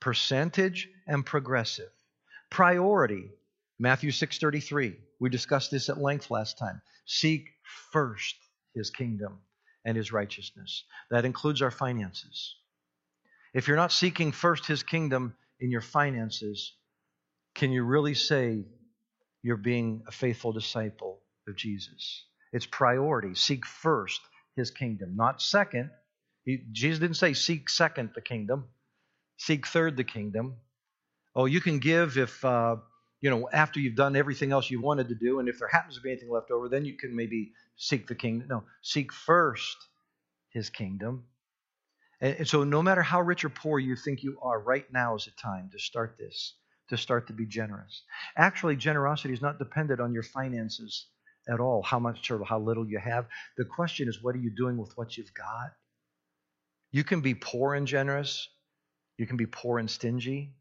percentage, 0.00 0.90
and 1.06 1.24
progressive. 1.24 1.88
Priority, 2.50 3.30
Matthew 3.78 4.10
6:33. 4.10 4.96
We 5.18 5.30
discussed 5.30 5.70
this 5.70 5.88
at 5.88 5.96
length 5.96 6.30
last 6.30 6.58
time. 6.58 6.82
Seek 7.06 7.48
first 7.92 8.36
his 8.74 8.90
kingdom 8.90 9.38
and 9.84 9.96
his 9.96 10.12
righteousness. 10.12 10.84
That 11.10 11.24
includes 11.24 11.62
our 11.62 11.70
finances. 11.70 12.56
If 13.54 13.68
you're 13.68 13.76
not 13.76 13.92
seeking 13.92 14.32
first 14.32 14.66
his 14.66 14.82
kingdom 14.82 15.34
in 15.60 15.70
your 15.70 15.80
finances, 15.80 16.74
can 17.54 17.70
you 17.70 17.84
really 17.84 18.14
say 18.14 18.64
you're 19.42 19.56
being 19.56 20.02
a 20.06 20.12
faithful 20.12 20.52
disciple 20.52 21.20
of 21.48 21.56
Jesus? 21.56 22.24
It's 22.52 22.66
priority. 22.66 23.34
Seek 23.34 23.66
first 23.66 24.20
his 24.56 24.70
kingdom, 24.70 25.16
not 25.16 25.42
second. 25.42 25.90
He, 26.44 26.62
Jesus 26.72 26.98
didn't 27.00 27.16
say 27.16 27.34
seek 27.34 27.68
second 27.68 28.10
the 28.14 28.20
kingdom, 28.20 28.68
seek 29.36 29.66
third 29.66 29.96
the 29.96 30.04
kingdom. 30.04 30.56
Oh, 31.34 31.46
you 31.46 31.60
can 31.60 31.78
give 31.78 32.18
if 32.18 32.44
uh, 32.44 32.76
you 33.22 33.30
know, 33.30 33.48
after 33.52 33.80
you've 33.80 33.94
done 33.94 34.16
everything 34.16 34.50
else 34.50 34.70
you 34.70 34.82
wanted 34.82 35.08
to 35.08 35.14
do, 35.14 35.38
and 35.38 35.48
if 35.48 35.58
there 35.60 35.68
happens 35.68 35.94
to 35.94 36.02
be 36.02 36.10
anything 36.10 36.28
left 36.28 36.50
over, 36.50 36.68
then 36.68 36.84
you 36.84 36.94
can 36.94 37.14
maybe 37.14 37.52
seek 37.76 38.06
the 38.06 38.14
kingdom. 38.14 38.48
No, 38.48 38.64
seek 38.82 39.12
first 39.12 39.76
his 40.50 40.70
kingdom. 40.70 41.24
And, 42.20 42.46
so, 42.46 42.64
no 42.64 42.82
matter 42.82 43.02
how 43.02 43.20
rich 43.20 43.44
or 43.44 43.48
poor 43.48 43.78
you 43.78 43.96
think 43.96 44.22
you 44.22 44.38
are, 44.42 44.60
right 44.60 44.84
now 44.92 45.16
is 45.16 45.24
the 45.24 45.32
time 45.32 45.70
to 45.72 45.78
start 45.78 46.16
this, 46.18 46.54
to 46.88 46.96
start 46.96 47.26
to 47.28 47.32
be 47.32 47.46
generous. 47.46 48.02
Actually, 48.36 48.76
generosity 48.76 49.34
is 49.34 49.42
not 49.42 49.58
dependent 49.58 50.00
on 50.00 50.12
your 50.12 50.22
finances 50.22 51.06
at 51.48 51.58
all, 51.58 51.82
how 51.82 51.98
much 51.98 52.30
or 52.30 52.44
how 52.44 52.60
little 52.60 52.86
you 52.86 52.98
have. 52.98 53.26
The 53.56 53.64
question 53.64 54.08
is, 54.08 54.22
what 54.22 54.36
are 54.36 54.40
you 54.40 54.50
doing 54.50 54.76
with 54.76 54.96
what 54.96 55.16
you've 55.16 55.34
got? 55.34 55.72
You 56.92 57.02
can 57.02 57.20
be 57.20 57.34
poor 57.34 57.74
and 57.74 57.86
generous, 57.86 58.48
you 59.18 59.26
can 59.26 59.36
be 59.36 59.46
poor 59.46 59.78
and 59.78 59.90
stingy. 59.90 60.54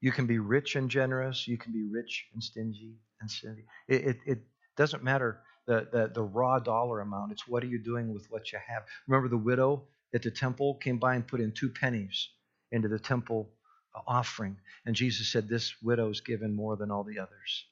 You 0.00 0.12
can 0.12 0.26
be 0.26 0.38
rich 0.38 0.76
and 0.76 0.90
generous. 0.90 1.48
You 1.48 1.58
can 1.58 1.72
be 1.72 1.84
rich 1.90 2.26
and 2.32 2.42
stingy 2.42 2.96
and 3.20 3.30
stingy. 3.30 3.64
It, 3.88 4.04
it, 4.04 4.16
it 4.26 4.38
doesn't 4.76 5.02
matter 5.02 5.40
the, 5.68 5.86
the, 5.92 6.10
the 6.14 6.22
raw 6.22 6.58
dollar 6.58 7.00
amount. 7.00 7.30
It's 7.30 7.46
what 7.46 7.62
are 7.62 7.68
you 7.68 7.78
doing 7.78 8.12
with 8.12 8.26
what 8.30 8.50
you 8.52 8.58
have. 8.66 8.84
Remember 9.06 9.28
the 9.28 9.36
widow 9.36 9.84
at 10.14 10.22
the 10.22 10.30
temple 10.30 10.74
came 10.76 10.98
by 10.98 11.14
and 11.14 11.28
put 11.28 11.40
in 11.40 11.52
two 11.52 11.68
pennies 11.68 12.30
into 12.72 12.88
the 12.88 12.98
temple 12.98 13.50
uh, 13.94 14.00
offering. 14.06 14.56
And 14.86 14.96
Jesus 14.96 15.30
said, 15.30 15.48
This 15.48 15.74
widow's 15.82 16.22
given 16.22 16.56
more 16.56 16.76
than 16.76 16.90
all 16.90 17.04
the 17.04 17.18
others. 17.18 17.66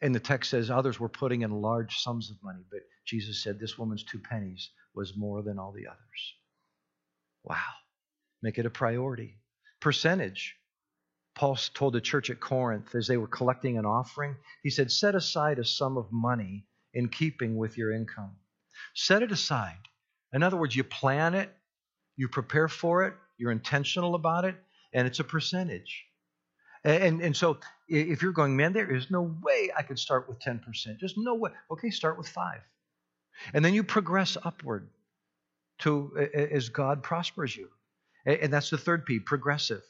And 0.00 0.14
the 0.14 0.20
text 0.20 0.50
says 0.50 0.70
others 0.70 0.98
were 0.98 1.08
putting 1.08 1.42
in 1.42 1.50
large 1.50 1.98
sums 1.98 2.30
of 2.30 2.42
money, 2.42 2.64
but 2.70 2.80
Jesus 3.04 3.42
said 3.42 3.58
this 3.60 3.78
woman's 3.78 4.02
two 4.02 4.18
pennies 4.18 4.70
was 4.94 5.16
more 5.16 5.42
than 5.42 5.58
all 5.58 5.72
the 5.72 5.86
others. 5.86 6.34
Wow. 7.44 7.56
Make 8.42 8.58
it 8.58 8.66
a 8.66 8.70
priority. 8.70 9.38
Percentage. 9.80 10.56
Paul 11.34 11.56
told 11.74 11.94
the 11.94 12.00
church 12.00 12.30
at 12.30 12.40
Corinth 12.40 12.94
as 12.94 13.06
they 13.06 13.16
were 13.16 13.26
collecting 13.26 13.76
an 13.76 13.86
offering, 13.86 14.36
he 14.62 14.70
said, 14.70 14.92
Set 14.92 15.14
aside 15.14 15.58
a 15.58 15.64
sum 15.64 15.96
of 15.96 16.12
money 16.12 16.66
in 16.92 17.08
keeping 17.08 17.56
with 17.56 17.76
your 17.76 17.92
income. 17.92 18.36
Set 18.94 19.22
it 19.22 19.32
aside. 19.32 19.88
In 20.32 20.42
other 20.42 20.56
words, 20.56 20.76
you 20.76 20.84
plan 20.84 21.34
it, 21.34 21.52
you 22.16 22.28
prepare 22.28 22.68
for 22.68 23.04
it, 23.04 23.14
you're 23.36 23.50
intentional 23.50 24.14
about 24.14 24.44
it, 24.44 24.56
and 24.92 25.06
it's 25.06 25.20
a 25.20 25.24
percentage. 25.24 26.04
And, 26.84 27.22
and 27.22 27.36
so 27.36 27.58
if 27.88 28.22
you're 28.22 28.32
going, 28.32 28.56
man, 28.56 28.72
there 28.72 28.94
is 28.94 29.10
no 29.10 29.34
way 29.42 29.70
I 29.76 29.82
could 29.82 29.98
start 29.98 30.28
with 30.28 30.38
10%. 30.40 30.60
Just 30.98 31.16
no 31.16 31.34
way. 31.34 31.50
Okay, 31.70 31.90
start 31.90 32.18
with 32.18 32.28
five. 32.28 32.60
And 33.52 33.64
then 33.64 33.74
you 33.74 33.82
progress 33.82 34.36
upward 34.44 34.88
to 35.80 36.28
as 36.34 36.68
God 36.68 37.02
prospers 37.02 37.56
you. 37.56 37.68
And 38.26 38.52
that's 38.52 38.70
the 38.70 38.78
third 38.78 39.06
P, 39.06 39.18
progressive. 39.18 39.82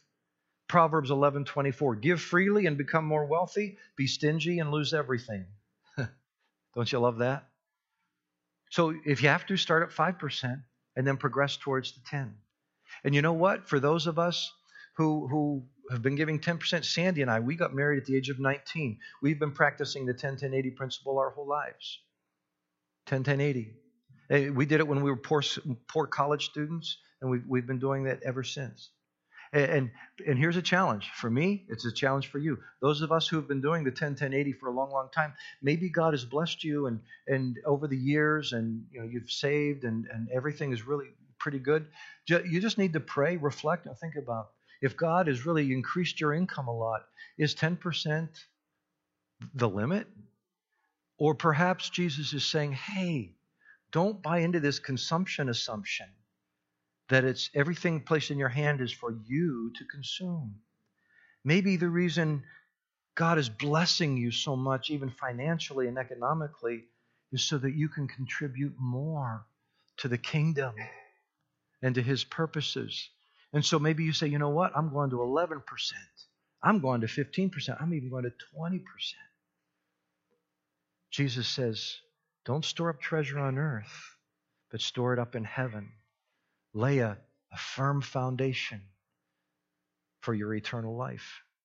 Proverbs 0.68 1.11
11:24, 1.11 1.96
give 2.00 2.20
freely 2.20 2.66
and 2.66 2.79
become 2.79 3.05
more 3.05 3.27
wealthy, 3.27 3.79
be 3.96 4.07
stingy 4.07 4.59
and 4.59 4.70
lose 4.70 4.94
everything. 4.94 5.46
Don't 6.74 6.90
you 6.90 6.98
love 6.98 7.18
that? 7.18 7.48
So 8.70 8.94
if 9.05 9.22
you 9.22 9.29
have 9.29 9.46
to 9.46 9.57
start 9.57 9.83
at 9.83 9.90
5% 9.90 10.62
and 10.96 11.07
then 11.07 11.16
progress 11.16 11.57
towards 11.57 11.92
the 11.92 12.00
10. 12.09 12.35
And 13.05 13.14
you 13.14 13.22
know 13.22 13.33
what? 13.33 13.68
For 13.68 13.79
those 13.79 14.07
of 14.07 14.18
us 14.18 14.53
who 14.96 15.29
who 15.29 15.64
have 15.90 16.03
been 16.03 16.16
giving 16.16 16.40
10%, 16.40 16.85
Sandy 16.85 17.20
and 17.22 17.31
I, 17.31 17.40
we 17.40 17.57
got 17.57 17.74
married 17.74 17.98
at 17.98 18.07
the 18.07 18.16
age 18.16 18.31
of 18.31 18.40
19. 18.40 18.98
We've 19.20 19.38
been 19.38 19.53
practicing 19.53 20.07
the 20.07 20.14
10 20.14 20.38
10 20.38 20.55
80 20.55 20.70
principle 20.70 21.18
our 21.18 21.31
whole 21.31 21.46
lives. 21.46 22.00
10 23.07 23.22
10 23.22 23.40
80. 23.40 23.74
Eh, 24.31 24.48
we 24.48 24.64
did 24.66 24.81
it 24.81 24.88
when 24.88 25.03
we 25.03 25.11
were 25.11 25.16
poor, 25.16 25.42
poor 25.88 26.07
college 26.07 26.46
students, 26.46 26.96
and 27.20 27.31
we've, 27.31 27.44
we've 27.46 27.66
been 27.66 27.79
doing 27.79 28.05
that 28.05 28.22
ever 28.22 28.42
since. 28.42 28.90
And, 29.54 29.92
and 30.26 30.36
here's 30.36 30.56
a 30.56 30.62
challenge. 30.62 31.10
For 31.14 31.30
me, 31.30 31.64
it's 31.68 31.86
a 31.86 31.92
challenge 31.92 32.26
for 32.26 32.38
you. 32.38 32.58
Those 32.82 33.02
of 33.02 33.12
us 33.12 33.28
who 33.28 33.36
have 33.36 33.46
been 33.46 33.60
doing 33.60 33.84
the 33.84 33.92
10 33.92 34.16
10 34.16 34.34
80 34.34 34.52
for 34.54 34.68
a 34.68 34.72
long, 34.72 34.90
long 34.90 35.08
time, 35.14 35.32
maybe 35.62 35.88
God 35.88 36.12
has 36.12 36.24
blessed 36.24 36.64
you 36.64 36.86
and, 36.86 36.98
and 37.28 37.56
over 37.64 37.86
the 37.86 37.96
years 37.96 38.52
and 38.52 38.84
you 38.90 39.00
know 39.00 39.06
you've 39.06 39.30
saved 39.30 39.84
and, 39.84 40.06
and 40.12 40.28
everything 40.34 40.72
is 40.72 40.84
really 40.84 41.06
pretty 41.38 41.60
good. 41.60 41.86
You 42.26 42.60
just 42.60 42.78
need 42.78 42.94
to 42.94 43.00
pray, 43.00 43.36
reflect, 43.36 43.86
and 43.86 43.96
think 43.96 44.16
about 44.16 44.50
if 44.82 44.96
God 44.96 45.28
has 45.28 45.46
really 45.46 45.72
increased 45.72 46.20
your 46.20 46.34
income 46.34 46.66
a 46.66 46.76
lot, 46.76 47.02
is 47.38 47.54
10% 47.54 48.28
the 49.54 49.68
limit? 49.68 50.08
Or 51.16 51.34
perhaps 51.34 51.88
Jesus 51.90 52.32
is 52.32 52.44
saying, 52.44 52.72
hey, 52.72 53.36
don't 53.92 54.20
buy 54.20 54.38
into 54.38 54.58
this 54.58 54.80
consumption 54.80 55.48
assumption 55.48 56.06
that 57.08 57.24
it's 57.24 57.50
everything 57.54 58.00
placed 58.00 58.30
in 58.30 58.38
your 58.38 58.48
hand 58.48 58.80
is 58.80 58.92
for 58.92 59.14
you 59.26 59.72
to 59.76 59.84
consume. 59.84 60.56
Maybe 61.44 61.76
the 61.76 61.88
reason 61.88 62.44
God 63.14 63.38
is 63.38 63.48
blessing 63.48 64.16
you 64.16 64.30
so 64.30 64.56
much, 64.56 64.90
even 64.90 65.10
financially 65.10 65.86
and 65.86 65.98
economically, 65.98 66.84
is 67.32 67.42
so 67.42 67.58
that 67.58 67.74
you 67.74 67.88
can 67.88 68.08
contribute 68.08 68.74
more 68.78 69.44
to 69.98 70.08
the 70.08 70.18
kingdom 70.18 70.74
and 71.82 71.94
to 71.94 72.02
his 72.02 72.24
purposes. 72.24 73.10
And 73.52 73.64
so 73.64 73.78
maybe 73.78 74.04
you 74.04 74.12
say, 74.12 74.26
you 74.26 74.38
know 74.38 74.48
what? 74.48 74.72
I'm 74.74 74.92
going 74.92 75.10
to 75.10 75.16
11%. 75.16 75.62
I'm 76.62 76.80
going 76.80 77.02
to 77.02 77.07
15%. 77.07 77.80
I'm 77.80 77.92
even 77.92 78.09
going 78.09 78.24
to 78.24 78.32
20%. 78.59 78.80
Jesus 81.11 81.46
says, 81.46 81.96
don't 82.44 82.64
store 82.64 82.90
up 82.90 83.00
treasure 83.00 83.38
on 83.38 83.59
earth, 83.59 84.16
but 84.70 84.80
store 84.80 85.12
it 85.12 85.18
up 85.18 85.36
in 85.36 85.44
heaven 85.44 85.92
lay 86.75 86.99
a, 86.99 87.16
a 87.53 87.57
firm 87.57 88.03
foundation 88.03 88.83
for 90.20 90.35
your 90.35 90.55
eternal 90.55 90.97
life. 90.97 91.43